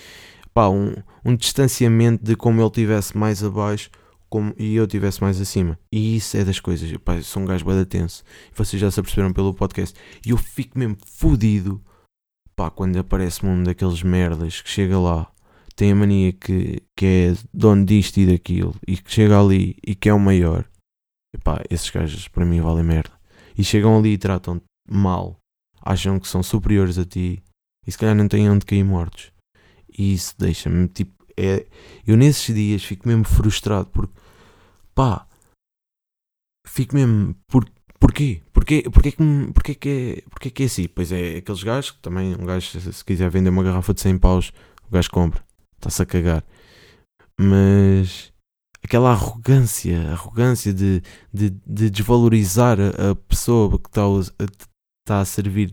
pá, 0.53 0.69
um, 0.69 0.95
um 1.25 1.37
distanciamento 1.37 2.25
de 2.25 2.37
como 2.37 2.61
ele 2.61 2.67
estivesse 2.67 3.17
mais 3.17 3.43
abaixo 3.43 3.91
como, 4.29 4.55
e 4.59 4.75
eu 4.75 4.85
estivesse 4.85 5.21
mais 5.21 5.41
acima. 5.41 5.79
E 5.93 6.17
isso 6.17 6.37
é 6.37 6.45
das 6.45 6.59
coisas. 6.59 6.91
Pá, 6.99 7.17
eu 7.17 7.23
sou 7.23 7.43
um 7.43 7.47
gajo 7.47 7.65
bada 7.65 7.85
tenso. 7.85 8.25
Vocês 8.55 8.81
já 8.81 8.91
se 8.91 8.99
aperceberam 8.99 9.33
pelo 9.33 9.53
podcast. 9.53 9.95
E 10.27 10.31
eu 10.31 10.39
fico 10.39 10.79
mesmo 10.79 10.97
fodido 11.05 11.83
pá, 12.57 12.71
quando 12.71 12.99
aparece 12.99 13.45
um 13.45 13.63
daqueles 13.63 14.03
merdas 14.03 14.61
que 14.61 14.71
chega 14.71 14.99
lá, 14.99 15.31
tem 15.75 15.93
a 15.93 15.97
mania 15.97 16.33
que, 16.33 16.83
que 16.97 17.07
é 17.07 17.37
dono 17.53 17.85
disto 17.85 18.19
e 18.19 18.27
daquilo, 18.27 18.75
e 18.87 18.97
que 18.97 19.13
chega 19.13 19.41
ali 19.41 19.77
e 19.87 19.95
que 19.95 20.09
é 20.09 20.15
o 20.15 20.21
maior, 20.21 20.69
e 21.35 21.39
pá, 21.39 21.63
esses 21.71 21.89
gajos 21.91 22.29
para 22.29 22.45
mim 22.45 22.61
valem 22.61 22.85
merda. 22.85 23.13
E 23.57 23.63
chegam 23.63 23.99
ali 23.99 24.15
e 24.15 24.19
tratam-te 24.19 24.65
mal, 24.89 25.39
acham 25.81 26.19
que 26.19 26.29
são 26.29 26.43
superiores 26.43 26.99
a 26.99 27.05
ti, 27.05 27.43
e 27.87 27.93
se 27.93 27.99
calhar 27.99 28.15
não 28.15 28.29
têm 28.29 28.49
onde 28.49 28.67
cair 28.67 28.85
mortos. 28.85 29.33
E 29.97 30.15
isso 30.15 30.35
deixa-me, 30.39 30.89
tipo, 30.89 31.13
é, 31.37 31.67
eu 32.07 32.17
nesses 32.17 32.55
dias 32.55 32.85
fico 32.85 33.09
mesmo 33.09 33.25
frustrado 33.25 33.87
porque, 33.87 34.15
pá, 34.95 35.27
fico 36.67 36.95
mesmo, 36.95 37.35
porque 37.47 37.73
Porquê? 38.03 38.43
Porquê, 38.53 38.83
porquê, 38.91 39.13
que, 39.13 39.53
porquê, 39.55 39.75
que 39.77 39.89
é, 39.89 40.23
porquê 40.29 40.51
que 40.51 40.63
é 40.65 40.67
assim? 40.67 40.89
Pois 40.89 41.13
é, 41.13 41.37
aqueles 41.37 41.63
gajos 41.63 41.93
que 41.93 41.99
também, 42.01 42.35
um 42.35 42.45
gajo, 42.45 42.81
se 42.81 43.05
quiser 43.05 43.31
vender 43.31 43.51
uma 43.51 43.63
garrafa 43.63 43.95
de 43.95 44.01
100 44.01 44.19
paus, 44.19 44.53
o 44.89 44.91
gajo 44.91 45.09
compra. 45.09 45.45
Está-se 45.83 46.03
a 46.03 46.07
cagar. 46.07 46.45
Mas 47.41 48.33
aquela 48.85 49.11
arrogância, 49.11 50.13
arrogância 50.13 50.73
de, 50.73 51.03
de, 51.33 51.51
de 51.67 51.91
desvalorizar 51.91 52.79
a, 52.81 53.17
pessoa 53.17 53.79
que 53.81 53.89
está 53.89 54.03
a, 54.03 54.45
está 55.03 55.21
a 55.21 55.25
servir. 55.25 55.71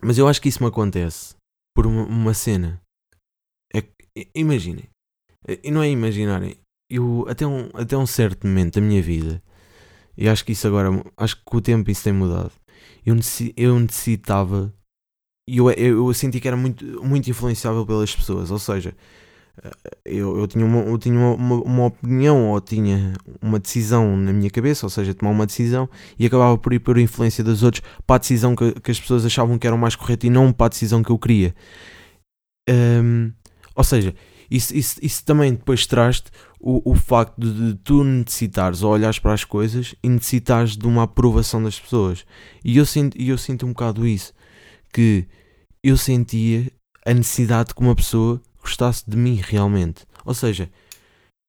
Mas 0.00 0.16
eu 0.16 0.26
acho 0.26 0.40
que 0.40 0.48
isso 0.48 0.62
me 0.62 0.68
acontece 0.68 1.34
por 1.76 1.86
uma, 1.86 2.04
uma 2.04 2.32
cena. 2.32 2.80
É, 3.74 3.84
imaginem. 4.34 4.88
E 5.62 5.70
não 5.70 5.82
é 5.82 5.90
imaginarem. 5.90 6.56
Eu, 6.90 7.26
até, 7.28 7.46
um, 7.46 7.68
até 7.74 7.98
um 7.98 8.06
certo 8.06 8.46
momento 8.46 8.80
da 8.80 8.80
minha 8.80 9.02
vida, 9.02 9.42
e 10.16 10.26
acho 10.26 10.42
que 10.42 10.52
isso 10.52 10.66
agora, 10.66 10.88
acho 11.18 11.36
que 11.36 11.42
com 11.44 11.58
o 11.58 11.60
tempo 11.60 11.90
isso 11.90 12.04
tem 12.04 12.14
mudado. 12.14 12.52
Eu 13.04 13.78
necessitava, 13.78 14.72
e 15.48 15.56
eu, 15.56 15.70
eu, 15.70 16.06
eu, 16.06 16.14
senti 16.14 16.40
que 16.40 16.46
era 16.46 16.56
muito, 16.56 16.84
muito 17.02 17.28
influenciável 17.30 17.86
pelas 17.86 18.14
pessoas, 18.14 18.50
ou 18.50 18.58
seja, 18.58 18.94
eu, 20.04 20.38
eu 20.38 20.46
tinha, 20.46 20.64
uma, 20.64 20.80
eu 20.82 20.98
tinha 20.98 21.18
uma, 21.18 21.34
uma, 21.34 21.62
uma, 21.62 21.84
opinião 21.86 22.50
ou 22.50 22.60
tinha 22.60 23.14
uma 23.40 23.58
decisão 23.58 24.14
na 24.16 24.32
minha 24.32 24.50
cabeça, 24.50 24.84
ou 24.86 24.90
seja, 24.90 25.14
tomar 25.14 25.32
uma 25.32 25.46
decisão 25.46 25.88
e 26.18 26.26
acabava 26.26 26.56
por 26.58 26.72
ir 26.72 26.78
por 26.78 26.98
influência 26.98 27.42
dos 27.42 27.62
outros 27.62 27.82
para 28.06 28.16
a 28.16 28.18
decisão 28.18 28.54
que, 28.54 28.72
que 28.80 28.90
as 28.90 29.00
pessoas 29.00 29.24
achavam 29.24 29.58
que 29.58 29.66
era 29.66 29.74
o 29.74 29.78
mais 29.78 29.96
correto 29.96 30.26
e 30.26 30.30
não 30.30 30.52
para 30.52 30.66
a 30.66 30.68
decisão 30.68 31.02
que 31.02 31.10
eu 31.10 31.18
queria. 31.18 31.54
Um, 32.68 33.32
ou 33.74 33.84
seja, 33.84 34.14
isso, 34.50 34.76
isso, 34.76 34.98
isso 35.02 35.24
também 35.24 35.52
depois 35.52 35.86
traz-te 35.86 36.30
o, 36.60 36.92
o 36.92 36.94
facto 36.94 37.40
de, 37.40 37.52
de, 37.52 37.74
tu 37.76 38.04
necessitares 38.04 38.82
ou 38.82 38.92
olhares 38.92 39.18
para 39.18 39.32
as 39.32 39.44
coisas 39.44 39.94
e 40.02 40.08
necessitares 40.08 40.76
de 40.76 40.86
uma 40.86 41.04
aprovação 41.04 41.62
das 41.62 41.80
pessoas. 41.80 42.24
E 42.64 42.76
eu 42.76 42.86
sinto, 42.86 43.20
eu 43.20 43.38
sinto 43.38 43.66
um 43.66 43.70
bocado 43.70 44.06
isso, 44.06 44.32
que 44.92 45.26
eu 45.88 45.96
sentia 45.96 46.70
a 47.04 47.14
necessidade 47.14 47.68
de 47.68 47.74
que 47.74 47.80
uma 47.80 47.94
pessoa 47.94 48.40
gostasse 48.60 49.08
de 49.08 49.16
mim 49.16 49.40
realmente. 49.42 50.06
Ou 50.24 50.34
seja, 50.34 50.70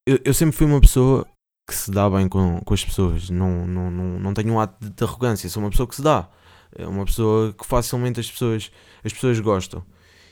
eu, 0.08 0.20
eu 0.24 0.34
sempre 0.34 0.56
fui 0.56 0.66
uma 0.66 0.82
pessoa 0.82 1.28
que 1.68 1.76
se 1.76 1.92
dá 1.92 2.10
bem 2.10 2.28
com, 2.28 2.60
com 2.62 2.74
as 2.74 2.84
pessoas, 2.84 3.30
não, 3.30 3.68
não, 3.68 3.92
não, 3.92 4.20
não 4.20 4.34
tenho 4.34 4.54
um 4.54 4.60
ato 4.60 4.84
de, 4.84 4.92
de 4.92 5.04
arrogância, 5.04 5.50
sou 5.50 5.62
uma 5.62 5.70
pessoa 5.70 5.88
que 5.88 5.96
se 5.96 6.02
dá. 6.02 6.30
É 6.76 6.88
uma 6.88 7.06
pessoa 7.06 7.54
que 7.54 7.66
facilmente 7.66 8.20
as 8.20 8.30
pessoas, 8.30 8.72
as 9.04 9.14
pessoas 9.14 9.40
gostam. 9.40 9.84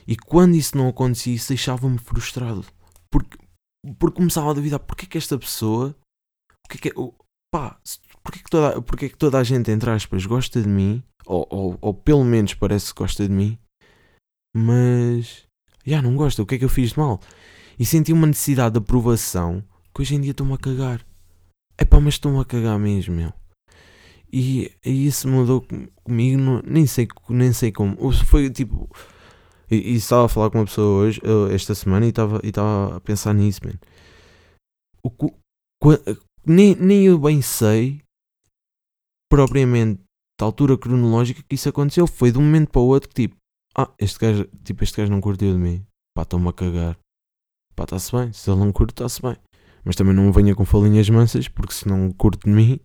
E 0.07 0.15
quando 0.15 0.55
isso 0.55 0.77
não 0.77 0.87
acontecia, 0.87 1.35
isso 1.35 1.49
deixava-me 1.49 1.97
frustrado. 1.97 2.65
Porque, 3.11 3.37
porque 3.99 4.17
começava 4.17 4.51
a 4.51 4.53
duvidar: 4.53 4.79
porque 4.79 5.05
é 5.05 5.09
que 5.09 5.17
esta 5.17 5.37
pessoa. 5.37 5.95
Porque 6.63 6.89
que, 6.89 6.95
pá, 7.53 7.79
porque 8.23 8.39
é 8.39 8.43
que 8.43 8.49
toda, 8.49 8.81
porque 8.81 9.09
que 9.09 9.17
toda 9.17 9.37
a 9.37 9.43
gente, 9.43 9.71
entre 9.71 9.89
aspas, 9.89 10.25
gosta 10.25 10.61
de 10.61 10.67
mim? 10.67 11.03
Ou, 11.25 11.45
ou, 11.49 11.77
ou 11.81 11.93
pelo 11.93 12.23
menos 12.23 12.53
parece 12.53 12.93
que 12.93 12.99
gosta 12.99 13.27
de 13.27 13.33
mim. 13.33 13.57
Mas. 14.55 15.45
Já 15.85 16.01
não 16.01 16.15
gosta, 16.15 16.41
o 16.41 16.45
que 16.45 16.55
é 16.55 16.57
que 16.57 16.65
eu 16.65 16.69
fiz 16.69 16.91
de 16.91 16.99
mal? 16.99 17.19
E 17.79 17.85
senti 17.85 18.11
uma 18.11 18.27
necessidade 18.27 18.73
de 18.73 18.79
aprovação 18.79 19.63
que 19.93 20.01
hoje 20.01 20.15
em 20.15 20.21
dia 20.21 20.31
estou-me 20.31 20.53
a 20.53 20.57
cagar. 20.57 21.05
É 21.77 21.85
pá, 21.85 21.99
mas 21.99 22.15
estou-me 22.15 22.39
a 22.39 22.45
cagar 22.45 22.77
mesmo, 22.77 23.15
meu. 23.15 23.31
E, 24.31 24.71
e 24.83 25.07
isso 25.07 25.27
mudou 25.27 25.65
comigo, 26.03 26.37
não, 26.37 26.61
nem, 26.65 26.85
sei, 26.85 27.07
nem 27.29 27.53
sei 27.53 27.71
como. 27.71 28.11
Foi 28.25 28.49
tipo 28.49 28.89
e, 29.69 29.75
e 29.75 29.95
estava 29.95 30.25
a 30.25 30.29
falar 30.29 30.49
com 30.49 30.59
uma 30.59 30.65
pessoa 30.65 31.03
hoje, 31.03 31.21
esta 31.53 31.75
semana, 31.75 32.05
e 32.05 32.09
estava, 32.09 32.39
e 32.43 32.49
estava 32.49 32.97
a 32.97 32.99
pensar 33.01 33.33
nisso, 33.33 33.61
man. 33.65 33.73
O, 35.03 35.11
nem, 36.45 36.75
nem 36.75 37.05
eu 37.05 37.19
bem 37.19 37.41
sei, 37.41 38.01
propriamente, 39.29 40.01
da 40.39 40.45
altura 40.45 40.77
cronológica 40.77 41.43
que 41.47 41.55
isso 41.55 41.69
aconteceu. 41.69 42.07
Foi 42.07 42.31
de 42.31 42.37
um 42.37 42.41
momento 42.41 42.69
para 42.69 42.81
o 42.81 42.85
outro 42.85 43.09
que, 43.09 43.27
tipo, 43.27 43.35
ah, 43.77 43.91
este 43.99 44.19
gajo, 44.19 44.47
tipo, 44.63 44.83
este 44.83 44.97
gajo 44.97 45.11
não 45.11 45.21
curtiu 45.21 45.53
de 45.53 45.59
mim. 45.59 45.85
Pá, 46.15 46.23
estou-me 46.23 46.49
a 46.49 46.53
cagar. 46.53 46.97
Pá, 47.75 47.83
está-se 47.83 48.11
bem. 48.11 48.33
Se 48.33 48.49
ele 48.49 48.59
não 48.59 48.71
curte, 48.71 48.93
está-se 48.93 49.21
bem. 49.21 49.37
Mas 49.85 49.95
também 49.95 50.15
não 50.15 50.31
venha 50.31 50.55
com 50.55 50.65
falinhas 50.65 51.09
mansas, 51.09 51.47
porque 51.47 51.73
se 51.73 51.87
não 51.87 52.11
curte 52.11 52.45
de 52.45 52.49
mim, 52.49 52.79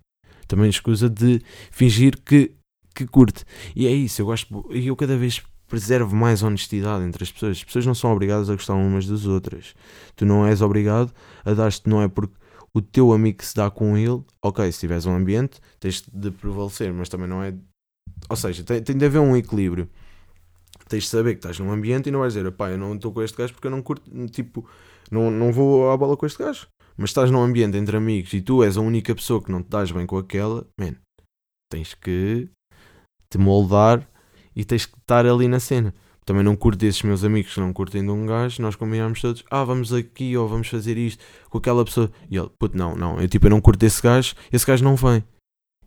também 0.46 0.68
escusa 0.68 1.08
de 1.08 1.40
fingir 1.70 2.20
que, 2.22 2.54
que 2.94 3.06
curte. 3.06 3.44
E 3.74 3.86
é 3.86 3.90
isso, 3.90 4.20
eu 4.20 4.26
gosto, 4.26 4.68
e 4.70 4.86
eu 4.86 4.94
cada 4.94 5.16
vez 5.16 5.42
preservo 5.66 6.14
mais 6.14 6.42
honestidade 6.42 7.02
entre 7.04 7.24
as 7.24 7.32
pessoas. 7.32 7.56
As 7.56 7.64
pessoas 7.64 7.86
não 7.86 7.94
são 7.94 8.12
obrigadas 8.12 8.50
a 8.50 8.52
gostar 8.52 8.74
umas 8.74 9.06
das 9.06 9.24
outras. 9.24 9.74
Tu 10.14 10.26
não 10.26 10.46
és 10.46 10.60
obrigado 10.60 11.10
a 11.42 11.54
dar-te, 11.54 11.88
não 11.88 12.02
é 12.02 12.08
porque 12.08 12.34
o 12.74 12.82
teu 12.82 13.12
amigo 13.12 13.42
se 13.42 13.54
dá 13.54 13.70
com 13.70 13.96
ele, 13.96 14.22
ok, 14.42 14.70
se 14.70 14.80
tiveres 14.80 15.06
um 15.06 15.14
ambiente, 15.14 15.58
tens 15.80 16.04
de 16.12 16.30
prevalecer, 16.30 16.92
mas 16.92 17.08
também 17.08 17.26
não 17.26 17.42
é. 17.42 17.54
Ou 18.28 18.36
seja, 18.36 18.62
tem, 18.62 18.82
tem 18.82 18.96
de 18.96 19.04
haver 19.06 19.20
um 19.20 19.34
equilíbrio. 19.34 19.88
Tens 20.88 21.04
de 21.04 21.08
saber 21.08 21.34
que 21.34 21.38
estás 21.38 21.58
num 21.58 21.70
ambiente 21.70 22.08
e 22.08 22.12
não 22.12 22.20
vais 22.20 22.34
dizer, 22.34 22.50
pá, 22.52 22.70
eu 22.70 22.78
não 22.78 22.94
estou 22.94 23.12
com 23.12 23.22
este 23.22 23.36
gajo 23.36 23.52
porque 23.52 23.66
eu 23.66 23.70
não 23.70 23.82
curto, 23.82 24.10
tipo, 24.28 24.68
não, 25.10 25.30
não 25.30 25.52
vou 25.52 25.90
à 25.90 25.96
bola 25.96 26.16
com 26.16 26.26
este 26.26 26.38
gajo. 26.38 26.66
Mas 26.96 27.10
estás 27.10 27.30
num 27.30 27.42
ambiente 27.42 27.76
entre 27.76 27.96
amigos 27.96 28.32
e 28.32 28.40
tu 28.40 28.62
és 28.62 28.76
a 28.76 28.80
única 28.80 29.14
pessoa 29.14 29.42
que 29.42 29.50
não 29.50 29.62
te 29.62 29.70
dás 29.70 29.90
bem 29.90 30.06
com 30.06 30.18
aquela, 30.18 30.66
man, 30.78 30.94
tens 31.70 31.94
que 31.94 32.48
te 33.30 33.38
moldar 33.38 34.06
e 34.54 34.64
tens 34.64 34.84
que 34.84 34.98
estar 34.98 35.26
ali 35.26 35.48
na 35.48 35.58
cena. 35.58 35.94
Também 36.24 36.44
não 36.44 36.54
curto 36.54 36.84
esses 36.84 37.02
meus 37.02 37.24
amigos 37.24 37.52
que 37.52 37.60
não 37.60 37.72
curtem 37.72 38.02
de 38.02 38.10
um 38.10 38.26
gajo, 38.26 38.62
nós 38.62 38.76
combinamos 38.76 39.20
todos, 39.20 39.42
ah, 39.50 39.64
vamos 39.64 39.92
aqui 39.92 40.36
ou 40.36 40.46
vamos 40.46 40.68
fazer 40.68 40.96
isto 40.96 41.24
com 41.50 41.58
aquela 41.58 41.84
pessoa. 41.84 42.12
E 42.30 42.36
ele, 42.36 42.48
puto, 42.58 42.76
não, 42.76 42.94
não, 42.94 43.20
eu 43.20 43.28
tipo, 43.28 43.46
eu 43.46 43.50
não 43.50 43.60
curto 43.60 43.82
esse 43.82 44.00
gajo, 44.00 44.34
esse 44.52 44.64
gajo 44.64 44.84
não 44.84 44.94
vem. 44.94 45.24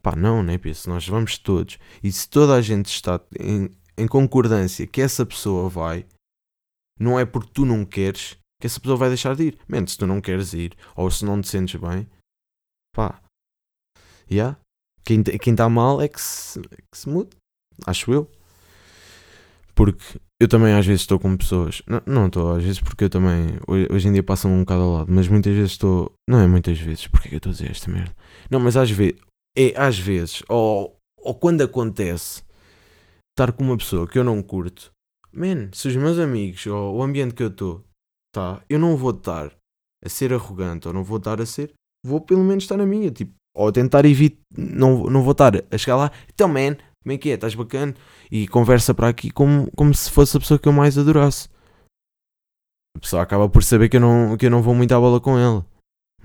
Pá, 0.01 0.15
não, 0.15 0.43
né, 0.43 0.57
penso, 0.57 0.89
nós 0.89 1.07
vamos 1.07 1.37
todos. 1.37 1.77
E 2.03 2.11
se 2.11 2.29
toda 2.29 2.53
a 2.53 2.61
gente 2.61 2.87
está 2.87 3.19
em, 3.39 3.69
em 3.97 4.07
concordância 4.07 4.87
que 4.87 5.01
essa 5.01 5.25
pessoa 5.25 5.69
vai, 5.69 6.05
não 6.99 7.19
é 7.19 7.25
porque 7.25 7.51
tu 7.53 7.65
não 7.65 7.85
queres 7.85 8.37
que 8.59 8.67
essa 8.67 8.79
pessoa 8.79 8.97
vai 8.97 9.09
deixar 9.09 9.35
de 9.35 9.43
ir. 9.43 9.59
Mente, 9.67 9.91
se 9.91 9.97
tu 9.97 10.07
não 10.07 10.21
queres 10.21 10.53
ir 10.53 10.75
ou 10.95 11.09
se 11.11 11.25
não 11.25 11.41
te 11.41 11.47
sentes 11.47 11.79
bem, 11.79 12.07
pá, 12.95 13.21
yeah. 14.31 14.57
quem 15.03 15.21
está 15.21 15.69
mal 15.69 16.01
é 16.01 16.07
que 16.07 16.21
se, 16.21 16.61
que 16.61 16.97
se 16.97 17.09
mude, 17.09 17.35
acho 17.85 18.11
eu. 18.11 18.29
Porque 19.73 20.19
eu 20.39 20.47
também 20.47 20.73
às 20.73 20.85
vezes 20.85 21.01
estou 21.01 21.19
com 21.19 21.35
pessoas. 21.35 21.81
Não 22.05 22.27
estou, 22.27 22.53
às 22.53 22.63
vezes 22.63 22.79
porque 22.79 23.03
eu 23.03 23.09
também. 23.09 23.59
Hoje 23.67 24.07
em 24.07 24.13
dia 24.13 24.23
passam 24.23 24.51
um 24.51 24.61
bocado 24.61 24.81
ao 24.81 24.93
lado, 24.93 25.11
mas 25.11 25.27
muitas 25.27 25.53
vezes 25.53 25.71
estou. 25.71 26.13
Não 26.29 26.39
é 26.39 26.47
muitas 26.47 26.79
vezes, 26.79 27.07
porque 27.07 27.27
é 27.27 27.29
que 27.29 27.35
eu 27.35 27.37
estou 27.37 27.49
a 27.49 27.53
dizer 27.53 27.71
esta 27.71 27.91
merda? 27.91 28.15
Não, 28.49 28.59
mas 28.59 28.77
às 28.77 28.89
vezes. 28.89 29.19
É 29.57 29.73
às 29.77 29.97
vezes, 29.97 30.43
ou, 30.49 30.97
ou 31.17 31.33
quando 31.33 31.61
acontece 31.61 32.43
estar 33.35 33.51
com 33.51 33.65
uma 33.65 33.77
pessoa 33.77 34.07
que 34.07 34.17
eu 34.17 34.23
não 34.23 34.41
curto, 34.41 34.91
man, 35.31 35.69
se 35.73 35.89
os 35.89 35.95
meus 35.97 36.17
amigos 36.17 36.65
ou 36.67 36.95
o 36.95 37.03
ambiente 37.03 37.33
que 37.33 37.43
eu 37.43 37.49
estou, 37.49 37.83
tá, 38.33 38.63
eu 38.69 38.79
não 38.79 38.95
vou 38.95 39.11
estar 39.11 39.51
a 40.03 40.09
ser 40.09 40.33
arrogante 40.33 40.87
ou 40.87 40.93
não 40.93 41.03
vou 41.03 41.17
estar 41.17 41.41
a 41.41 41.45
ser. 41.45 41.73
Vou 42.05 42.21
pelo 42.21 42.43
menos 42.43 42.63
estar 42.63 42.77
na 42.77 42.85
minha, 42.85 43.11
tipo, 43.11 43.33
ou 43.53 43.71
tentar 43.71 44.05
evitar. 44.05 44.39
Não, 44.57 45.03
não 45.03 45.21
vou 45.21 45.33
estar 45.33 45.53
a 45.69 45.77
chegar 45.77 45.97
lá, 45.97 46.11
então, 46.33 46.47
man, 46.47 46.75
como 47.03 47.13
é 47.13 47.17
que 47.17 47.29
é? 47.29 47.33
Estás 47.33 47.53
bacana? 47.55 47.93
E 48.31 48.47
conversa 48.47 48.93
para 48.93 49.09
aqui 49.09 49.29
como, 49.29 49.69
como 49.75 49.93
se 49.93 50.09
fosse 50.09 50.37
a 50.37 50.39
pessoa 50.39 50.59
que 50.59 50.67
eu 50.67 50.73
mais 50.73 50.97
adorasse. 50.97 51.49
A 52.95 52.99
pessoa 52.99 53.21
acaba 53.21 53.49
por 53.49 53.63
saber 53.63 53.89
que 53.89 53.97
eu 53.97 54.01
não, 54.01 54.37
que 54.37 54.45
eu 54.45 54.49
não 54.49 54.61
vou 54.61 54.73
muito 54.73 54.93
à 54.93 54.99
bola 54.99 55.19
com 55.19 55.37
ela. 55.37 55.65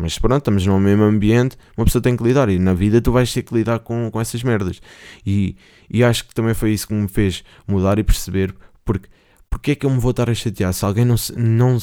Mas 0.01 0.19
pronto, 0.19 0.39
estamos 0.39 0.67
no 0.67 0.81
mesmo 0.81 1.05
ambiente, 1.05 1.57
uma 1.77 1.85
pessoa 1.85 2.03
tem 2.03 2.17
que 2.17 2.23
lidar. 2.25 2.49
E 2.49 2.59
na 2.59 2.75
vida 2.75 3.01
tu 3.01 3.13
vais 3.13 3.33
ter 3.33 3.43
que 3.43 3.55
lidar 3.55 3.81
com, 3.81 4.11
com 4.11 4.21
essas 4.21 4.43
merdas. 4.43 4.81
E, 5.25 5.57
e 5.89 6.03
acho 6.03 6.27
que 6.27 6.35
também 6.35 6.55
foi 6.55 6.73
isso 6.73 6.89
que 6.89 6.95
me 6.95 7.09
fez 7.09 7.45
mudar 7.67 7.99
e 7.99 8.05
perceber 8.05 8.55
porque, 8.85 9.09
porque 9.49 9.73
é 9.73 9.75
que 9.75 9.87
eu 9.87 9.91
me 9.91 10.01
vou 10.01 10.11
estar 10.11 10.29
a 10.31 10.35
chatear 10.35 10.73
se 10.73 10.85
alguém 10.85 11.05
não 11.05 11.17
se, 11.17 11.33
não, 11.37 11.79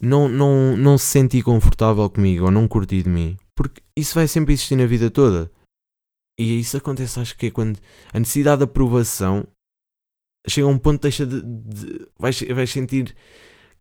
não, 0.00 0.28
não, 0.28 0.76
não 0.76 0.98
se 0.98 1.06
sentir 1.06 1.42
confortável 1.42 2.08
comigo 2.10 2.46
ou 2.46 2.50
não 2.50 2.66
curtir 2.66 3.02
de 3.02 3.10
mim. 3.10 3.36
Porque 3.54 3.82
isso 3.96 4.14
vai 4.14 4.26
sempre 4.26 4.54
existir 4.54 4.76
na 4.76 4.86
vida 4.86 5.10
toda. 5.10 5.50
E 6.38 6.58
isso 6.58 6.76
acontece, 6.76 7.20
acho 7.20 7.36
que 7.36 7.46
é 7.46 7.50
quando 7.50 7.78
a 8.12 8.18
necessidade 8.18 8.58
de 8.58 8.64
aprovação 8.64 9.46
chega 10.46 10.66
a 10.66 10.70
um 10.70 10.78
ponto 10.78 11.02
deixa 11.02 11.26
de. 11.26 11.40
de 11.42 12.06
vais, 12.18 12.40
vais 12.40 12.70
sentir 12.70 13.14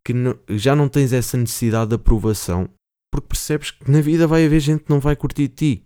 que 0.06 0.14
não, 0.14 0.38
já 0.50 0.76
não 0.76 0.90
tens 0.90 1.14
essa 1.14 1.38
necessidade 1.38 1.90
de 1.90 1.96
aprovação 1.96 2.70
porque 3.12 3.28
percebes 3.28 3.72
que 3.72 3.90
na 3.90 4.02
vida 4.02 4.26
vai 4.26 4.46
haver 4.46 4.60
gente 4.60 4.84
que 4.84 4.90
não 4.90 5.00
vai 5.00 5.16
curtir 5.16 5.48
de 5.48 5.56
ti. 5.56 5.86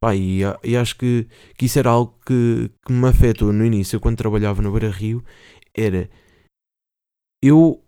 Pá, 0.00 0.16
e, 0.16 0.40
e 0.64 0.76
acho 0.76 0.96
que, 0.96 1.28
que 1.56 1.66
isso 1.66 1.78
era 1.78 1.90
algo 1.90 2.18
que, 2.26 2.70
que 2.84 2.92
me 2.92 3.06
afetou 3.06 3.52
no 3.52 3.64
início, 3.64 4.00
quando 4.00 4.16
trabalhava 4.16 4.62
no 4.62 4.72
Beira 4.72 4.90
Rio. 4.90 5.22
Era 5.76 6.10
eu, 7.42 7.84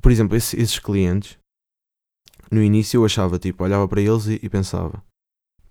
por 0.00 0.12
exemplo, 0.12 0.36
esse, 0.36 0.58
esses 0.58 0.78
clientes, 0.78 1.36
no 2.50 2.62
início 2.62 2.98
eu 2.98 3.04
achava, 3.04 3.38
tipo, 3.38 3.64
olhava 3.64 3.88
para 3.88 4.00
eles 4.00 4.26
e, 4.26 4.40
e 4.42 4.48
pensava: 4.48 5.04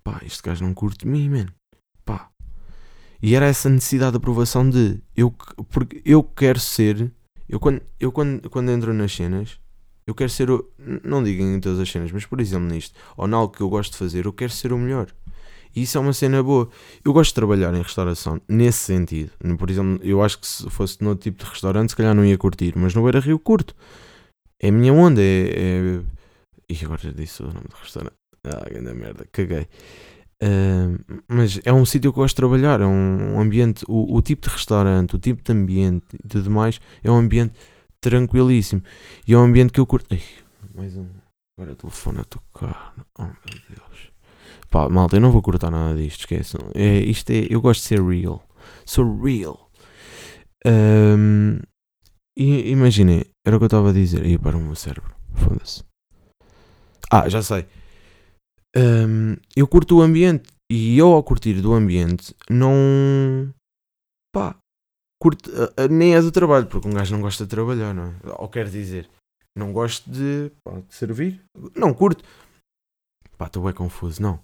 pá, 0.04 0.20
este 0.24 0.42
gajo 0.42 0.64
não 0.64 0.74
curte 0.74 1.06
mim, 1.06 1.28
man. 1.30 1.46
Pá. 2.04 2.30
E 3.22 3.34
era 3.34 3.46
essa 3.46 3.70
necessidade 3.70 4.12
de 4.12 4.18
aprovação 4.18 4.68
de 4.68 5.02
eu, 5.16 5.30
porque 5.70 6.02
eu 6.04 6.22
quero 6.22 6.60
ser, 6.60 7.10
eu 7.48 7.60
quando, 7.60 7.80
eu 8.00 8.10
quando, 8.12 8.48
quando 8.50 8.70
entro 8.70 8.92
nas 8.94 9.14
cenas, 9.14 9.58
eu 10.06 10.14
quero 10.14 10.30
ser, 10.30 10.50
o, 10.50 10.70
não 11.02 11.22
digo 11.22 11.42
em 11.42 11.60
todas 11.60 11.78
as 11.78 11.90
cenas, 11.90 12.12
mas 12.12 12.26
por 12.26 12.40
exemplo 12.40 12.66
nisto, 12.66 12.98
ou 13.16 13.28
em 13.28 13.32
algo 13.32 13.54
que 13.54 13.60
eu 13.60 13.68
gosto 13.68 13.92
de 13.92 13.98
fazer, 13.98 14.26
eu 14.26 14.32
quero 14.32 14.52
ser 14.52 14.72
o 14.72 14.78
melhor. 14.78 15.08
E 15.74 15.82
isso 15.82 15.98
é 15.98 16.00
uma 16.00 16.12
cena 16.12 16.40
boa. 16.40 16.68
Eu 17.04 17.12
gosto 17.12 17.30
de 17.30 17.34
trabalhar 17.34 17.74
em 17.74 17.82
restauração 17.82 18.40
nesse 18.48 18.78
sentido. 18.78 19.32
Por 19.58 19.68
exemplo, 19.68 19.98
eu 20.04 20.22
acho 20.22 20.38
que 20.38 20.46
se 20.46 20.70
fosse 20.70 21.02
no 21.02 21.16
tipo 21.16 21.42
de 21.42 21.50
restaurante, 21.50 21.90
se 21.90 21.96
calhar 21.96 22.14
não 22.14 22.24
ia 22.24 22.38
curtir, 22.38 22.74
mas 22.76 22.94
no 22.94 23.02
Beira 23.02 23.18
Rio 23.18 23.40
curto. 23.40 23.74
É 24.60 24.68
a 24.68 24.72
minha 24.72 24.92
onda. 24.92 25.20
É, 25.20 25.48
é... 25.50 26.00
E 26.68 26.84
agora 26.84 27.00
já 27.02 27.10
disse 27.10 27.42
o 27.42 27.46
nome 27.46 27.66
do 27.68 27.76
restaurante. 27.76 28.14
Ah, 28.44 28.64
grande 28.68 28.94
merda, 28.94 29.26
caguei. 29.32 29.66
Uh, 30.44 31.22
mas 31.26 31.58
é 31.64 31.72
um 31.72 31.86
sítio 31.86 32.12
que 32.12 32.18
eu 32.18 32.22
gosto 32.22 32.34
de 32.34 32.36
trabalhar, 32.36 32.82
é 32.82 32.86
um, 32.86 33.40
ambiente, 33.40 33.82
o, 33.88 34.14
o, 34.14 34.20
tipo 34.20 34.46
de 34.46 34.54
restaurante, 34.54 35.16
o 35.16 35.18
tipo 35.18 35.42
de 35.42 35.50
ambiente 35.50 36.04
e 36.22 36.28
tudo 36.28 36.50
mais, 36.50 36.78
é 37.02 37.10
um 37.10 37.16
ambiente 37.16 37.54
tranquilíssimo. 37.98 38.82
E 39.26 39.32
é 39.32 39.38
um 39.38 39.44
ambiente 39.44 39.72
que 39.72 39.80
eu 39.80 39.86
curto. 39.86 40.06
Ai, 40.10 40.20
mais 40.74 40.94
um. 40.96 41.06
Agora 41.56 41.72
o 41.72 41.76
telefone 41.76 42.18
a 42.20 42.24
tocar. 42.24 42.94
Oh 43.18 43.22
meu 43.22 43.62
Deus. 43.70 44.12
Pá, 44.68 44.88
malta, 44.90 45.16
eu 45.16 45.20
não 45.20 45.30
vou 45.30 45.40
cortar 45.40 45.70
nada 45.70 45.96
disto, 45.96 46.20
esqueçam. 46.20 46.60
É, 46.74 46.98
isto 46.98 47.30
é, 47.30 47.46
eu 47.48 47.62
gosto 47.62 47.80
de 47.80 47.86
ser 47.86 48.02
real. 48.02 48.46
Sou 48.84 49.22
real. 49.22 49.70
Um, 50.66 51.58
Imaginem, 52.36 53.24
era 53.46 53.56
o 53.56 53.60
que 53.60 53.64
eu 53.64 53.66
estava 53.66 53.90
a 53.90 53.92
dizer. 53.92 54.26
Ia 54.26 54.38
para 54.38 54.56
o 54.56 54.60
meu 54.60 54.74
cérebro. 54.74 55.14
Foda-se. 55.32 55.84
Ah, 57.10 57.28
já 57.28 57.40
sei 57.40 57.66
um, 58.76 59.36
eu 59.56 59.66
curto 59.68 59.96
o 59.96 60.02
ambiente 60.02 60.50
e 60.70 60.98
eu 60.98 61.12
ao 61.12 61.22
curtir 61.22 61.60
do 61.60 61.72
ambiente 61.72 62.34
não 62.50 63.52
pá, 64.34 64.56
curto, 65.22 65.50
uh, 65.50 65.88
nem 65.90 66.14
é 66.14 66.20
do 66.20 66.32
trabalho, 66.32 66.66
porque 66.66 66.88
um 66.88 66.92
gajo 66.92 67.14
não 67.14 67.22
gosta 67.22 67.44
de 67.44 67.50
trabalhar, 67.50 67.94
não 67.94 68.04
é? 68.04 68.14
Ou 68.38 68.48
quer 68.48 68.68
dizer, 68.68 69.08
não 69.56 69.72
gosto 69.72 70.10
de, 70.10 70.50
pá, 70.64 70.80
de 70.80 70.94
servir, 70.94 71.40
não 71.76 71.94
curto, 71.94 72.24
pá, 73.38 73.46
estou 73.46 73.62
bem 73.64 73.72
confuso, 73.72 74.20
não. 74.20 74.40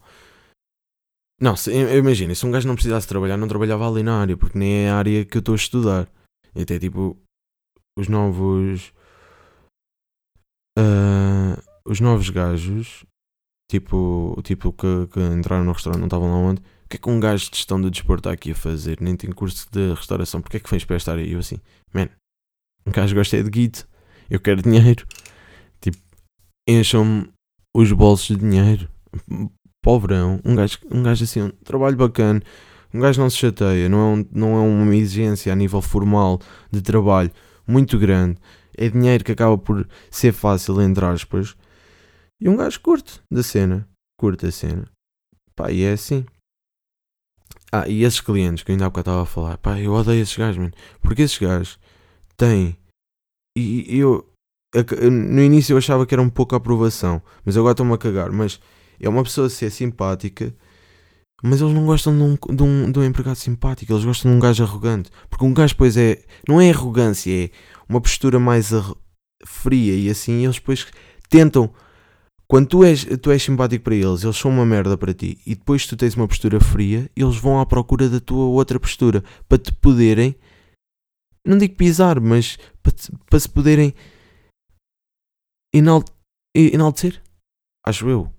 Não, 1.40 1.56
se, 1.56 1.72
imagina, 1.72 2.34
se 2.34 2.44
um 2.44 2.50
gajo 2.50 2.68
não 2.68 2.74
precisasse 2.74 3.08
trabalhar, 3.08 3.36
não 3.36 3.48
trabalhava 3.48 3.88
ali 3.88 4.02
na 4.02 4.20
área, 4.20 4.36
porque 4.36 4.58
nem 4.58 4.84
é 4.84 4.90
a 4.90 4.96
área 4.96 5.24
que 5.24 5.38
eu 5.38 5.40
estou 5.40 5.54
a 5.54 5.56
estudar. 5.56 6.08
E 6.54 6.62
até 6.62 6.78
tipo, 6.78 7.16
os 7.98 8.08
novos. 8.08 8.92
Uh, 10.78 11.56
os 11.84 11.98
novos 11.98 12.28
gajos 12.28 13.04
Tipo, 13.70 14.36
tipo 14.42 14.72
que, 14.72 15.06
que 15.12 15.20
entraram 15.20 15.62
no 15.62 15.70
restaurante, 15.70 16.00
não 16.00 16.08
estavam 16.08 16.28
lá 16.28 16.38
onde. 16.38 16.60
O 16.60 16.88
que 16.88 16.96
é 16.96 16.98
que 16.98 17.08
um 17.08 17.20
gajo 17.20 17.48
de 17.48 17.56
gestão 17.56 17.80
de 17.80 17.88
desporto 17.88 18.22
está 18.22 18.32
aqui 18.32 18.50
a 18.50 18.54
fazer? 18.56 18.98
Nem 19.00 19.14
tem 19.14 19.30
curso 19.30 19.68
de 19.70 19.90
restauração. 19.94 20.40
Porquê 20.40 20.56
é 20.56 20.60
que 20.60 20.68
fez 20.68 20.84
para 20.84 20.96
estar 20.96 21.16
aí? 21.16 21.32
Eu 21.32 21.38
assim, 21.38 21.60
man, 21.94 22.08
um 22.84 22.90
gajo 22.90 23.14
gosta 23.14 23.36
é 23.36 23.44
de 23.44 23.48
guito. 23.48 23.86
Eu 24.28 24.40
quero 24.40 24.60
dinheiro. 24.60 25.06
Tipo, 25.80 25.98
encham-me 26.68 27.28
os 27.72 27.92
bolsos 27.92 28.36
de 28.36 28.42
dinheiro. 28.42 28.88
Pobrão. 29.80 30.40
Um 30.44 30.56
gajo, 30.56 30.78
um 30.90 31.04
gajo 31.04 31.22
assim, 31.22 31.42
um 31.42 31.50
trabalho 31.62 31.96
bacana. 31.96 32.42
Um 32.92 32.98
gajo 32.98 33.20
não 33.20 33.30
se 33.30 33.36
chateia. 33.36 33.88
Não 33.88 33.98
é, 33.98 34.16
um, 34.16 34.26
não 34.32 34.56
é 34.56 34.60
uma 34.62 34.96
exigência 34.96 35.52
a 35.52 35.54
nível 35.54 35.80
formal 35.80 36.40
de 36.72 36.82
trabalho 36.82 37.30
muito 37.68 37.96
grande. 38.00 38.36
É 38.76 38.88
dinheiro 38.88 39.22
que 39.22 39.30
acaba 39.30 39.56
por 39.56 39.86
ser 40.10 40.32
fácil, 40.32 40.82
entre 40.82 41.04
aspas 41.04 41.54
e 42.40 42.48
um 42.48 42.56
gajo 42.56 42.80
curte 42.80 43.20
da 43.30 43.42
cena. 43.42 43.86
Curte 44.18 44.46
a 44.46 44.52
cena. 44.52 44.88
Pá, 45.54 45.70
e 45.70 45.82
é 45.82 45.92
assim. 45.92 46.24
Ah, 47.70 47.86
e 47.86 48.02
esses 48.02 48.20
clientes 48.20 48.64
que 48.64 48.72
ainda 48.72 48.86
há 48.86 48.88
bocado 48.88 49.10
estava 49.10 49.22
a 49.22 49.26
falar. 49.26 49.58
Pá, 49.58 49.78
eu 49.78 49.92
odeio 49.92 50.22
esses 50.22 50.36
gajos, 50.36 50.56
mano. 50.56 50.72
Porque 51.02 51.22
esses 51.22 51.38
gajos 51.38 51.78
têm. 52.36 52.76
E 53.56 53.98
eu. 53.98 54.26
No 55.10 55.42
início 55.42 55.74
eu 55.74 55.78
achava 55.78 56.06
que 56.06 56.14
era 56.14 56.22
um 56.22 56.30
pouco 56.30 56.54
a 56.54 56.58
aprovação. 56.58 57.22
Mas 57.44 57.56
agora 57.56 57.72
estou-me 57.72 57.92
a 57.92 57.98
cagar. 57.98 58.32
Mas 58.32 58.60
é 58.98 59.08
uma 59.08 59.22
pessoa 59.22 59.50
ser 59.50 59.70
simpática. 59.70 60.54
Mas 61.42 61.60
eles 61.60 61.74
não 61.74 61.86
gostam 61.86 62.16
de 62.16 62.22
um, 62.22 62.56
de, 62.56 62.62
um, 62.62 62.92
de 62.92 62.98
um 62.98 63.04
empregado 63.04 63.36
simpático. 63.36 63.92
Eles 63.92 64.04
gostam 64.04 64.30
de 64.30 64.36
um 64.36 64.40
gajo 64.40 64.62
arrogante. 64.62 65.10
Porque 65.28 65.44
um 65.44 65.52
gajo, 65.52 65.76
pois 65.76 65.96
é. 65.96 66.22
Não 66.48 66.60
é 66.60 66.70
arrogância, 66.70 67.44
é 67.44 67.50
uma 67.88 68.00
postura 68.00 68.38
mais 68.38 68.70
fria 69.44 69.94
e 69.94 70.08
assim. 70.08 70.40
E 70.40 70.44
eles 70.44 70.56
depois 70.56 70.86
tentam 71.28 71.72
quando 72.50 72.66
tu 72.66 72.82
és, 72.82 73.04
tu 73.22 73.30
és 73.30 73.40
simpático 73.40 73.84
para 73.84 73.94
eles, 73.94 74.24
eles 74.24 74.36
são 74.36 74.50
uma 74.50 74.66
merda 74.66 74.98
para 74.98 75.14
ti, 75.14 75.40
e 75.46 75.54
depois 75.54 75.86
tu 75.86 75.96
tens 75.96 76.16
uma 76.16 76.26
postura 76.26 76.58
fria, 76.58 77.08
eles 77.14 77.36
vão 77.36 77.60
à 77.60 77.64
procura 77.64 78.08
da 78.08 78.18
tua 78.18 78.46
outra 78.46 78.80
postura 78.80 79.22
para 79.48 79.56
te 79.56 79.72
poderem, 79.72 80.34
não 81.46 81.56
digo 81.56 81.76
pisar, 81.76 82.20
mas 82.20 82.56
para, 82.82 82.92
para 83.26 83.38
se 83.38 83.48
poderem 83.48 83.94
enal, 85.72 86.02
enaltecer, 86.52 87.22
acho 87.86 88.08
eu, 88.08 88.34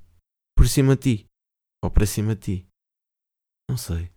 por 0.57 0.67
cima 0.67 0.97
de 0.97 1.01
ti, 1.01 1.25
ou 1.81 1.89
para 1.89 2.05
cima 2.05 2.35
de 2.35 2.41
ti. 2.41 2.67
Não 3.69 3.77
sei. 3.77 4.11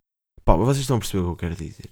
Pá, 0.44 0.56
vocês 0.56 0.78
estão 0.78 0.96
a 0.96 0.98
perceber 0.98 1.20
o 1.20 1.26
que 1.26 1.30
eu 1.30 1.36
quero 1.36 1.54
dizer. 1.54 1.88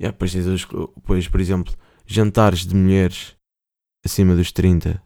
Yeah, 0.00 0.10
depois, 0.10 0.32
depois, 0.32 1.28
por 1.28 1.38
exemplo, 1.38 1.74
jantares 2.06 2.66
de 2.66 2.74
mulheres 2.74 3.36
acima 4.02 4.34
dos 4.34 4.50
30, 4.50 5.02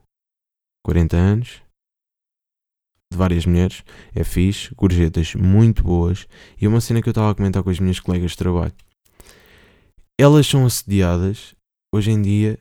40 0.87 1.17
anos 1.17 1.68
de 3.11 3.17
várias 3.17 3.47
mulheres, 3.47 3.83
é 4.15 4.23
fixe, 4.23 4.75
gorjetas 4.75 5.35
muito 5.35 5.83
boas 5.83 6.27
e 6.61 6.69
uma 6.69 6.81
cena 6.81 7.01
que 7.01 7.09
eu 7.09 7.13
estava 7.13 7.31
a 7.31 7.35
comentar 7.35 7.63
com 7.63 7.71
as 7.71 7.81
minhas 7.81 8.01
colegas 8.01 8.33
de 8.33 8.37
trabalho. 8.37 8.73
Elas 10.19 10.47
são 10.47 10.67
assediadas 10.67 11.55
hoje 11.95 12.11
em 12.11 12.21
dia. 12.21 12.59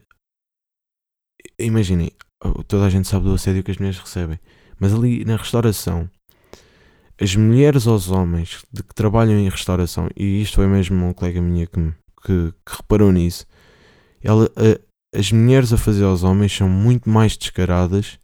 Imaginem, 1.58 2.12
toda 2.66 2.86
a 2.86 2.90
gente 2.90 3.08
sabe 3.08 3.26
do 3.26 3.34
assédio 3.34 3.62
que 3.62 3.70
as 3.70 3.78
mulheres 3.78 3.98
recebem, 3.98 4.38
mas 4.78 4.94
ali 4.94 5.24
na 5.24 5.36
restauração, 5.36 6.08
as 7.20 7.34
mulheres 7.34 7.86
aos 7.86 8.10
homens 8.10 8.64
de 8.72 8.82
que 8.82 8.94
trabalham 8.94 9.38
em 9.38 9.48
restauração, 9.48 10.08
e 10.16 10.40
isto 10.40 10.56
foi 10.56 10.66
mesmo 10.66 10.96
uma 10.96 11.14
colega 11.14 11.42
minha 11.42 11.66
que, 11.66 11.80
que, 12.22 12.52
que 12.64 12.76
reparou 12.76 13.10
nisso, 13.10 13.44
ela, 14.22 14.48
a, 14.56 15.18
as 15.18 15.32
mulheres 15.32 15.72
a 15.72 15.76
fazer 15.76 16.04
aos 16.04 16.22
homens 16.22 16.52
são 16.52 16.68
muito 16.68 17.10
mais 17.10 17.36
descaradas 17.36 18.18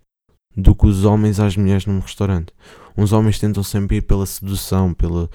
do 0.57 0.75
que 0.75 0.87
os 0.87 1.05
homens 1.05 1.41
às 1.41 1.57
mulheres 1.57 1.87
num 1.87 2.01
restaurante. 2.01 2.53
Uns 2.97 3.13
homens 3.13 3.39
tentam 3.39 3.63
sempre 3.63 3.97
ir 3.97 4.03
pela 4.03 4.27
sedução, 4.27 4.95
pela, 4.95 5.29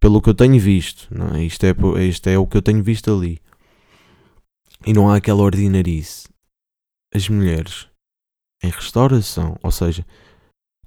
pelo 0.00 0.20
que 0.22 0.30
eu 0.30 0.34
tenho 0.34 0.58
visto. 0.58 1.06
Não 1.14 1.36
é? 1.36 1.44
Isto, 1.44 1.64
é, 1.64 2.04
isto 2.04 2.28
é 2.28 2.38
o 2.38 2.46
que 2.46 2.56
eu 2.56 2.62
tenho 2.62 2.82
visto 2.82 3.12
ali. 3.12 3.40
E 4.86 4.92
não 4.92 5.10
há 5.10 5.16
aquela 5.16 5.42
ordinarice. 5.42 6.28
As 7.14 7.28
mulheres 7.28 7.88
em 8.62 8.70
restauração, 8.70 9.58
ou 9.62 9.70
seja, 9.70 10.04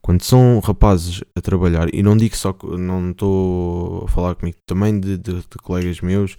quando 0.02 0.24
são 0.24 0.60
rapazes 0.60 1.24
a 1.36 1.42
trabalhar, 1.42 1.94
e 1.94 2.02
não 2.02 2.18
digo 2.18 2.36
só 2.36 2.56
não 2.78 3.12
estou 3.12 4.06
a 4.06 4.08
falar 4.08 4.36
comigo, 4.36 4.58
também 4.66 5.00
de, 5.00 5.18
de, 5.18 5.34
de 5.34 5.58
colegas 5.62 6.02
meus, 6.02 6.38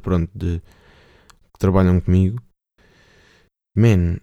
pronto, 0.00 0.30
de, 0.34 0.60
que 0.60 1.58
trabalham 1.58 2.00
comigo, 2.00 2.42
man, 3.76 4.16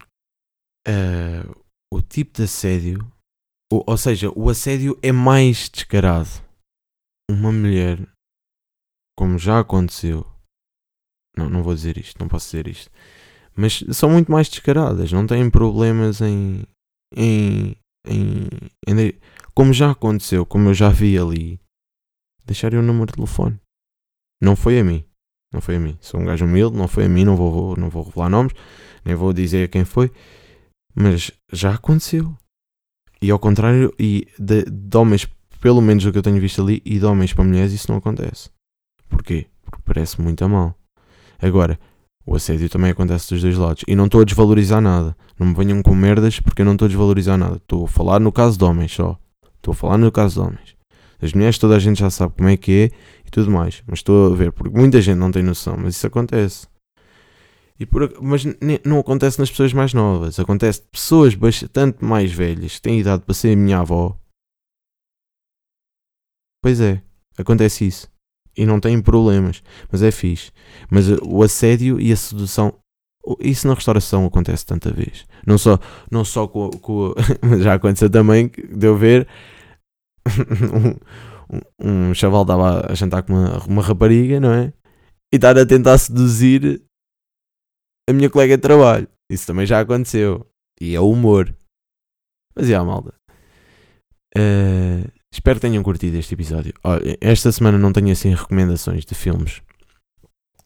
uh, 0.88 1.61
o 1.92 2.02
tipo 2.02 2.38
de 2.38 2.44
assédio, 2.44 3.12
ou, 3.72 3.84
ou 3.86 3.98
seja, 3.98 4.32
o 4.36 4.50
assédio 4.50 4.98
é 5.02 5.12
mais 5.12 5.70
descarado. 5.70 6.30
Uma 7.30 7.52
mulher, 7.52 8.00
como 9.18 9.38
já 9.38 9.60
aconteceu, 9.60 10.26
não, 11.38 11.50
não 11.50 11.64
vou 11.64 11.74
dizer 11.74 11.98
isto, 11.98 12.20
não 12.20 12.28
posso 12.28 12.46
dizer 12.46 12.68
isto, 12.68 12.92
mas 13.56 13.84
são 13.94 14.10
muito 14.10 14.32
mais 14.32 14.50
descaradas, 14.50 15.12
não 15.12 15.26
têm 15.26 15.50
problemas 15.50 16.22
em, 16.22 16.64
em, 17.16 17.76
em, 18.06 18.48
em 18.88 19.20
como 19.54 19.74
já 19.74 19.92
aconteceu, 19.92 20.46
como 20.46 20.70
eu 20.70 20.74
já 20.74 20.90
vi 20.90 21.18
ali, 21.18 21.60
deixarem 22.46 22.80
o 22.80 22.84
número 22.84 23.08
de 23.08 23.14
telefone. 23.14 23.60
Não 24.42 24.56
foi 24.56 24.80
a 24.80 24.84
mim. 24.84 25.06
Não 25.54 25.62
foi 25.62 25.76
a 25.76 25.80
mim. 25.80 25.98
Sou 26.02 26.20
um 26.20 26.26
gajo 26.26 26.46
humilde, 26.46 26.78
não 26.78 26.88
foi 26.88 27.06
a 27.06 27.10
mim, 27.10 27.26
não 27.26 27.36
vou, 27.36 27.76
não 27.76 27.90
vou 27.90 28.04
revelar 28.04 28.30
nomes, 28.30 28.54
nem 29.04 29.16
vou 29.16 29.34
dizer 29.34 29.70
quem 29.70 29.84
foi. 29.84 30.12
Mas 30.96 31.32
já 31.52 31.74
aconteceu. 31.74 32.36
E 33.22 33.30
ao 33.30 33.40
contrário, 33.40 33.94
e 34.00 34.28
de, 34.38 34.64
de 34.64 34.98
homens, 34.98 35.28
pelo 35.60 35.82
menos 35.82 36.06
o 36.06 36.12
que 36.12 36.18
eu 36.18 36.24
tenho 36.24 36.40
visto 36.40 36.62
ali, 36.62 36.82
e 36.84 37.00
de 37.00 37.06
homens 37.06 37.34
para 37.34 37.44
mulheres, 37.44 37.72
isso 37.72 37.92
não 37.92 37.98
acontece. 37.98 38.50
Porquê? 39.08 39.48
Porque 39.64 39.82
parece 39.86 40.20
muito 40.22 40.44
a 40.44 40.48
mal. 40.48 40.76
Agora, 41.40 41.80
o 42.26 42.36
assédio 42.36 42.70
também 42.70 42.92
acontece 42.92 43.30
dos 43.30 43.42
dois 43.42 43.58
lados. 43.58 43.84
E 43.88 43.96
não 43.96 44.06
estou 44.06 44.22
a 44.22 44.24
desvalorizar 44.24 44.82
nada. 44.82 45.16
Não 45.40 45.48
me 45.48 45.54
venham 45.54 45.82
com 45.82 45.96
merdas 45.96 46.40
porque 46.40 46.62
eu 46.62 46.66
não 46.66 46.74
estou 46.74 46.86
a 46.86 46.90
desvalorizar 46.90 47.38
nada. 47.38 47.58
Estou 47.58 47.86
a 47.86 47.88
falar 47.88 48.20
no 48.20 48.32
caso 48.32 48.58
de 48.58 48.64
homens 48.64 48.92
só. 48.94 49.18
Estou 49.58 49.72
a 49.72 49.76
falar 49.76 49.98
no 49.98 50.12
caso 50.12 50.36
de 50.36 50.48
homens. 50.48 50.76
As 51.22 51.34
mulheres 51.34 51.58
toda 51.58 51.76
a 51.76 51.80
gente 51.80 52.00
já 52.00 52.10
sabe 52.10 52.34
como 52.36 52.50
é 52.50 52.58
que 52.58 52.72
é 52.72 52.86
e 53.26 53.30
tudo 53.32 53.52
mais. 53.52 53.84
Mas 53.88 54.00
estou 54.00 54.34
a 54.34 54.36
ver, 54.36 54.52
porque 54.52 54.76
muita 54.76 55.02
gente 55.02 55.18
não 55.18 55.32
tem 55.32 55.44
noção, 55.44 55.78
mas 55.78 55.96
isso 55.96 56.08
acontece. 56.08 56.68
E 57.82 57.86
por, 57.88 58.14
mas 58.22 58.44
não 58.86 59.00
acontece 59.00 59.40
nas 59.40 59.50
pessoas 59.50 59.74
mais 59.74 59.92
novas. 59.92 60.40
Acontece 60.40 60.84
de 60.84 60.88
pessoas 60.90 61.34
bastante 61.34 62.06
mais 62.06 62.32
velhas 62.32 62.76
que 62.76 62.82
têm 62.84 63.00
idade 63.00 63.24
para 63.24 63.34
ser 63.34 63.54
a 63.54 63.56
minha 63.56 63.80
avó. 63.80 64.16
Pois 66.62 66.80
é, 66.80 67.02
acontece 67.40 67.88
isso. 67.88 68.08
E 68.56 68.68
não 68.68 68.80
têm 68.80 69.02
problemas. 69.02 69.64
Mas 69.92 70.04
é 70.04 70.12
fixe. 70.12 70.52
Mas 70.92 71.08
o 71.24 71.42
assédio 71.42 72.00
e 72.00 72.12
a 72.12 72.16
sedução. 72.16 72.72
Isso 73.40 73.68
na 73.68 73.74
restauração 73.74 74.28
acontece 74.28 74.64
tanta 74.64 74.94
vez. 74.94 75.26
Não 75.44 75.58
só, 75.58 75.80
não 76.12 76.24
só 76.24 76.48
com, 76.48 76.70
com 76.70 77.16
já 77.64 77.74
aconteceu 77.74 78.12
também 78.12 78.48
de 78.48 78.86
eu 78.86 78.96
ver. 78.96 79.28
um, 81.82 82.10
um 82.10 82.14
chaval 82.14 82.44
estava 82.44 82.92
a 82.92 82.94
jantar 82.94 83.24
com 83.24 83.34
uma, 83.34 83.58
uma 83.66 83.82
rapariga, 83.82 84.40
não 84.40 84.54
é? 84.54 84.72
E 85.34 85.38
estar 85.38 85.58
a 85.58 85.66
tentar 85.66 85.98
seduzir 85.98 86.80
a 88.12 88.14
minha 88.14 88.30
colega 88.30 88.56
de 88.56 88.62
trabalho. 88.62 89.08
Isso 89.30 89.48
também 89.48 89.66
já 89.66 89.80
aconteceu. 89.80 90.46
E 90.80 90.96
é 90.96 91.00
o 91.00 91.10
humor. 91.10 91.54
Mas 92.56 92.70
é, 92.70 92.76
a 92.76 92.84
malda. 92.84 93.14
Uh, 94.38 95.10
espero 95.34 95.60
que 95.60 95.68
tenham 95.68 95.84
curtido 95.84 96.18
este 96.18 96.34
episódio. 96.34 96.74
Esta 97.20 97.52
semana 97.52 97.78
não 97.78 97.92
tenho 97.92 98.12
assim 98.12 98.34
recomendações 98.34 99.06
de 99.06 99.16
filmes. 99.16 99.62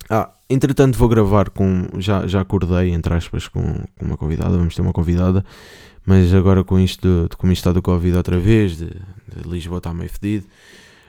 Ah, 0.09 0.31
entretanto 0.49 0.97
vou 0.97 1.09
gravar 1.09 1.49
com. 1.49 1.87
Já, 1.97 2.27
já 2.27 2.41
acordei, 2.41 2.91
entre 2.91 3.13
aspas, 3.13 3.47
com, 3.47 3.61
com 3.97 4.05
uma 4.05 4.17
convidada. 4.17 4.57
Vamos 4.57 4.75
ter 4.75 4.81
uma 4.81 4.93
convidada. 4.93 5.43
Mas 6.05 6.33
agora 6.33 6.63
com 6.63 6.79
isto 6.79 7.01
de, 7.01 7.29
de 7.29 7.35
como 7.35 7.51
isto 7.51 7.61
está 7.61 7.71
do 7.71 7.81
Covid 7.81 8.15
outra 8.15 8.39
vez, 8.39 8.77
de, 8.77 8.85
de 8.85 9.49
Lisboa 9.49 9.79
está 9.79 9.93
meio 9.93 10.09
fedido. 10.09 10.45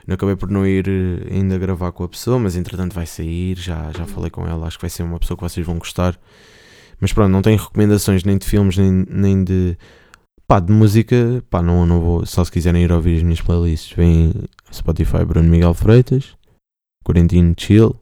Não 0.07 0.15
acabei 0.15 0.37
por 0.37 0.49
não 0.49 0.65
ir 0.65 0.87
eh, 0.87 1.35
ainda 1.35 1.57
gravar 1.57 1.91
com 1.91 2.05
a 2.05 2.07
pessoa, 2.07 2.39
mas 2.39 2.55
entretanto 2.55 2.93
vai 2.93 3.05
sair, 3.05 3.57
já, 3.57 3.91
já 3.91 4.05
falei 4.05 4.31
com 4.31 4.47
ela, 4.47 4.65
acho 4.65 4.77
que 4.77 4.83
vai 4.83 4.89
ser 4.89 5.03
uma 5.03 5.19
pessoa 5.19 5.35
que 5.37 5.43
vocês 5.43 5.65
vão 5.65 5.77
gostar. 5.77 6.17
Mas 6.99 7.11
pronto, 7.11 7.29
não 7.29 7.41
tenho 7.41 7.57
recomendações 7.57 8.23
nem 8.23 8.37
de 8.37 8.47
filmes, 8.47 8.77
nem, 8.77 9.05
nem 9.09 9.43
de. 9.43 9.77
pá, 10.47 10.61
de 10.61 10.71
música, 10.71 11.43
pá, 11.49 11.61
não, 11.61 11.85
não 11.85 11.99
vou. 11.99 12.25
Só 12.25 12.43
se 12.45 12.51
quiserem 12.51 12.83
ir 12.83 12.91
ouvir 12.91 13.17
as 13.17 13.23
minhas 13.23 13.41
playlists, 13.41 13.91
vem 13.95 14.33
Spotify 14.71 15.25
Bruno 15.25 15.49
Miguel 15.49 15.73
Freitas, 15.73 16.37
Quarantine 17.03 17.53
Chill, 17.57 17.93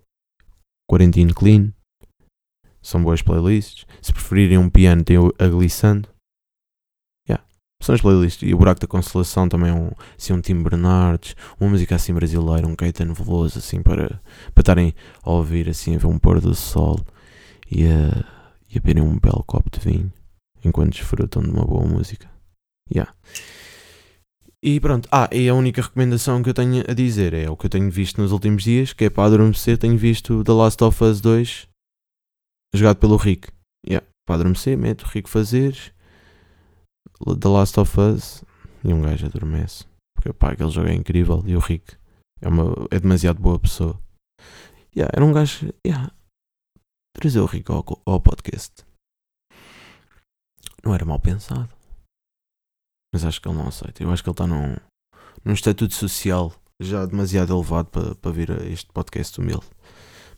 Quarantine 0.87 1.33
Clean. 1.33 1.73
São 2.83 3.01
boas 3.03 3.23
playlists. 3.23 3.87
Se 3.99 4.13
preferirem 4.13 4.59
um 4.59 4.69
piano, 4.69 5.03
tem 5.03 5.17
o 5.17 5.33
Aglissando. 5.39 6.07
São 7.85 7.93
as 7.93 8.01
playlists. 8.01 8.41
E 8.41 8.51
o 8.51 8.57
Buraco 8.57 8.81
da 8.81 8.87
Constelação 8.87 9.47
também 9.47 9.69
é 9.69 9.73
um, 9.73 9.91
assim, 10.17 10.33
um 10.33 10.41
Tim 10.41 10.63
Bernardes, 10.63 11.35
uma 11.59 11.69
música 11.69 11.93
assim 11.93 12.15
brasileira, 12.15 12.67
um 12.67 12.75
Caetano 12.75 13.13
Veloso, 13.13 13.59
assim, 13.59 13.83
para 13.83 14.19
para 14.55 14.61
estarem 14.61 14.95
a 15.21 15.29
ouvir, 15.29 15.69
assim, 15.69 15.95
a 15.95 15.99
ver 15.99 16.07
um 16.07 16.17
pôr 16.17 16.41
do 16.41 16.55
sol 16.55 16.99
e 17.69 17.85
a, 17.85 18.25
e 18.73 18.77
a 18.77 18.81
beberem 18.81 19.03
um 19.03 19.19
belo 19.19 19.43
copo 19.45 19.69
de 19.69 19.79
vinho 19.79 20.11
enquanto 20.63 20.93
desfrutam 20.93 21.43
de 21.43 21.49
uma 21.51 21.63
boa 21.63 21.85
música. 21.85 22.27
Yeah. 22.91 23.13
E 24.63 24.79
pronto, 24.79 25.07
ah, 25.11 25.29
e 25.31 25.47
a 25.47 25.53
única 25.53 25.83
recomendação 25.83 26.41
que 26.41 26.49
eu 26.49 26.55
tenho 26.55 26.83
a 26.89 26.93
dizer 26.93 27.35
é 27.35 27.47
o 27.51 27.55
que 27.55 27.67
eu 27.67 27.69
tenho 27.69 27.91
visto 27.91 28.19
nos 28.19 28.31
últimos 28.31 28.63
dias, 28.63 28.93
que 28.93 29.05
é 29.05 29.09
para 29.11 29.25
adormecer, 29.25 29.77
tenho 29.77 29.95
visto 29.95 30.43
The 30.43 30.53
Last 30.53 30.83
of 30.83 31.03
Us 31.03 31.21
2 31.21 31.67
jogado 32.73 32.97
pelo 32.97 33.15
Rick. 33.15 33.49
Yeah. 33.87 34.03
Para 34.25 34.37
adormecer, 34.37 34.75
mete 34.75 35.05
o 35.05 35.07
Rick 35.07 35.29
fazeres 35.29 35.93
The 37.19 37.47
Last 37.47 37.79
of 37.79 37.99
Us 37.99 38.43
e 38.83 38.93
um 38.93 39.01
gajo 39.01 39.25
adormece. 39.25 39.85
Porque 40.15 40.33
pá, 40.33 40.51
aquele 40.51 40.69
jogo 40.69 40.87
é 40.87 40.93
incrível 40.93 41.43
e 41.45 41.55
o 41.55 41.59
Rick 41.59 41.95
é, 42.41 42.47
uma, 42.47 42.73
é 42.91 42.99
demasiado 42.99 43.41
boa 43.41 43.59
pessoa. 43.59 43.99
Yeah, 44.95 45.11
era 45.15 45.25
um 45.25 45.33
gajo. 45.33 45.73
Yeah, 45.85 46.11
trazer 47.13 47.39
o 47.39 47.45
Rick 47.45 47.71
ao, 47.71 47.83
ao 48.05 48.21
podcast. 48.21 48.85
Não 50.83 50.93
era 50.93 51.05
mal 51.05 51.19
pensado. 51.19 51.69
Mas 53.13 53.25
acho 53.25 53.41
que 53.41 53.47
ele 53.47 53.57
não 53.57 53.67
aceita. 53.67 54.03
Eu 54.03 54.11
acho 54.11 54.23
que 54.23 54.29
ele 54.29 54.33
está 54.33 54.45
num, 54.45 54.75
num 55.43 55.53
estatuto 55.53 55.93
social 55.93 56.53
já 56.79 57.05
demasiado 57.05 57.53
elevado 57.53 57.89
para, 57.89 58.15
para 58.15 58.31
vir 58.31 58.51
a 58.51 58.65
este 58.65 58.91
podcast 58.91 59.39
humilde. 59.39 59.65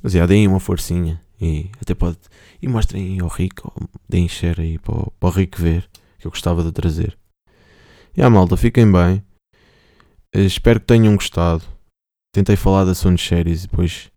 Mas 0.02 0.14
já, 0.14 0.26
deem 0.26 0.48
uma 0.48 0.60
forcinha 0.60 1.22
e 1.42 1.70
até 1.82 1.96
pode. 1.96 2.20
E 2.62 2.68
mostrem 2.68 3.20
ao 3.20 3.28
Rick, 3.28 3.62
deem 4.08 4.28
share 4.28 4.62
aí 4.62 4.78
para, 4.78 5.10
para 5.20 5.30
o 5.30 5.32
Rick 5.32 5.60
ver 5.60 5.90
que 6.18 6.28
eu 6.28 6.32
gostava 6.32 6.64
de 6.64 6.72
trazer. 6.72 7.18
E 8.16 8.22
a 8.22 8.30
malta, 8.30 8.58
fiquem 8.58 8.92
bem. 8.92 9.24
Eh, 10.34 10.42
espero 10.42 10.80
que 10.80 10.88
tenham 10.88 11.16
gostado. 11.16 11.64
Tentei 12.34 12.56
falar 12.56 12.86
de 12.86 12.92
assuntos 12.92 13.26
sérios 13.26 13.64
e 13.64 13.68
depois 13.68 14.12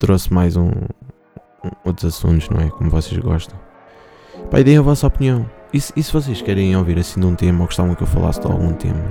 trouxe 0.00 0.32
mais 0.32 0.56
um, 0.56 0.68
um 0.68 1.70
outros 1.84 2.14
assuntos, 2.14 2.48
não 2.48 2.60
é? 2.60 2.70
Como 2.70 2.90
vocês 2.90 3.18
gostam. 3.20 3.58
Pai, 4.50 4.62
deem 4.62 4.78
a 4.78 4.82
vossa 4.82 5.06
opinião. 5.06 5.48
E 5.72 5.80
se, 5.80 5.92
e 5.96 6.02
se 6.02 6.12
vocês 6.12 6.40
querem 6.42 6.76
ouvir 6.76 6.98
assim 6.98 7.20
de 7.20 7.26
um 7.26 7.34
tema 7.34 7.60
ou 7.60 7.66
gostavam 7.66 7.94
que 7.94 8.02
eu 8.02 8.06
falasse 8.06 8.40
de 8.40 8.46
algum 8.46 8.72
tema, 8.74 9.02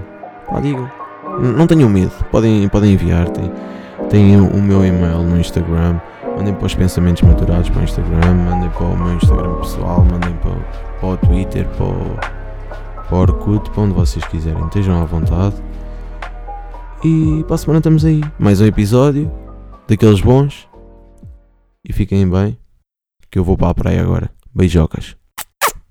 pá, 0.48 0.60
digam. 0.60 0.90
Não 1.58 1.68
tenham 1.68 1.90
medo, 1.90 2.14
podem, 2.32 2.70
podem 2.70 2.94
enviar. 2.94 3.28
Tem 4.10 4.38
o 4.38 4.48
o 4.48 4.62
meu 4.62 4.86
e-mail 4.86 5.24
no 5.24 5.40
Instagram. 5.40 6.00
Mandem 6.36 6.54
para 6.54 6.66
os 6.66 6.76
pensamentos 6.76 7.22
maturados 7.24 7.70
para 7.70 7.82
o 7.82 7.84
Instagram, 7.84 8.34
mandem 8.34 8.70
para 8.70 8.84
o 8.84 8.98
meu 8.98 9.16
Instagram 9.16 9.56
pessoal, 9.56 10.06
mandem 10.06 10.34
para, 10.38 10.56
para 11.00 11.10
o 11.10 11.18
Twitter, 11.18 11.68
para 11.70 11.86
o, 11.86 12.16
para 13.08 13.16
o 13.16 13.20
Orkut, 13.22 13.70
para 13.72 13.82
onde 13.82 13.94
vocês 13.94 14.26
quiserem. 14.26 14.66
Estejam 14.66 15.02
à 15.02 15.06
vontade. 15.06 15.56
E 17.04 17.44
para 17.46 17.56
a 17.56 17.58
semana 17.58 17.80
estamos 17.80 18.04
aí. 18.04 18.22
Mais 18.38 18.60
um 18.60 18.66
episódio 18.66 19.32
daqueles 19.88 20.22
bons. 20.22 20.68
E 21.88 21.94
fiquem 21.94 22.30
bem, 22.30 22.58
que 23.32 23.40
eu 23.40 23.44
vou 23.44 23.58
para 23.58 23.70
a 23.70 23.76
praia 23.76 24.02
agora. 24.02 24.30
Beijocas. 24.54 25.16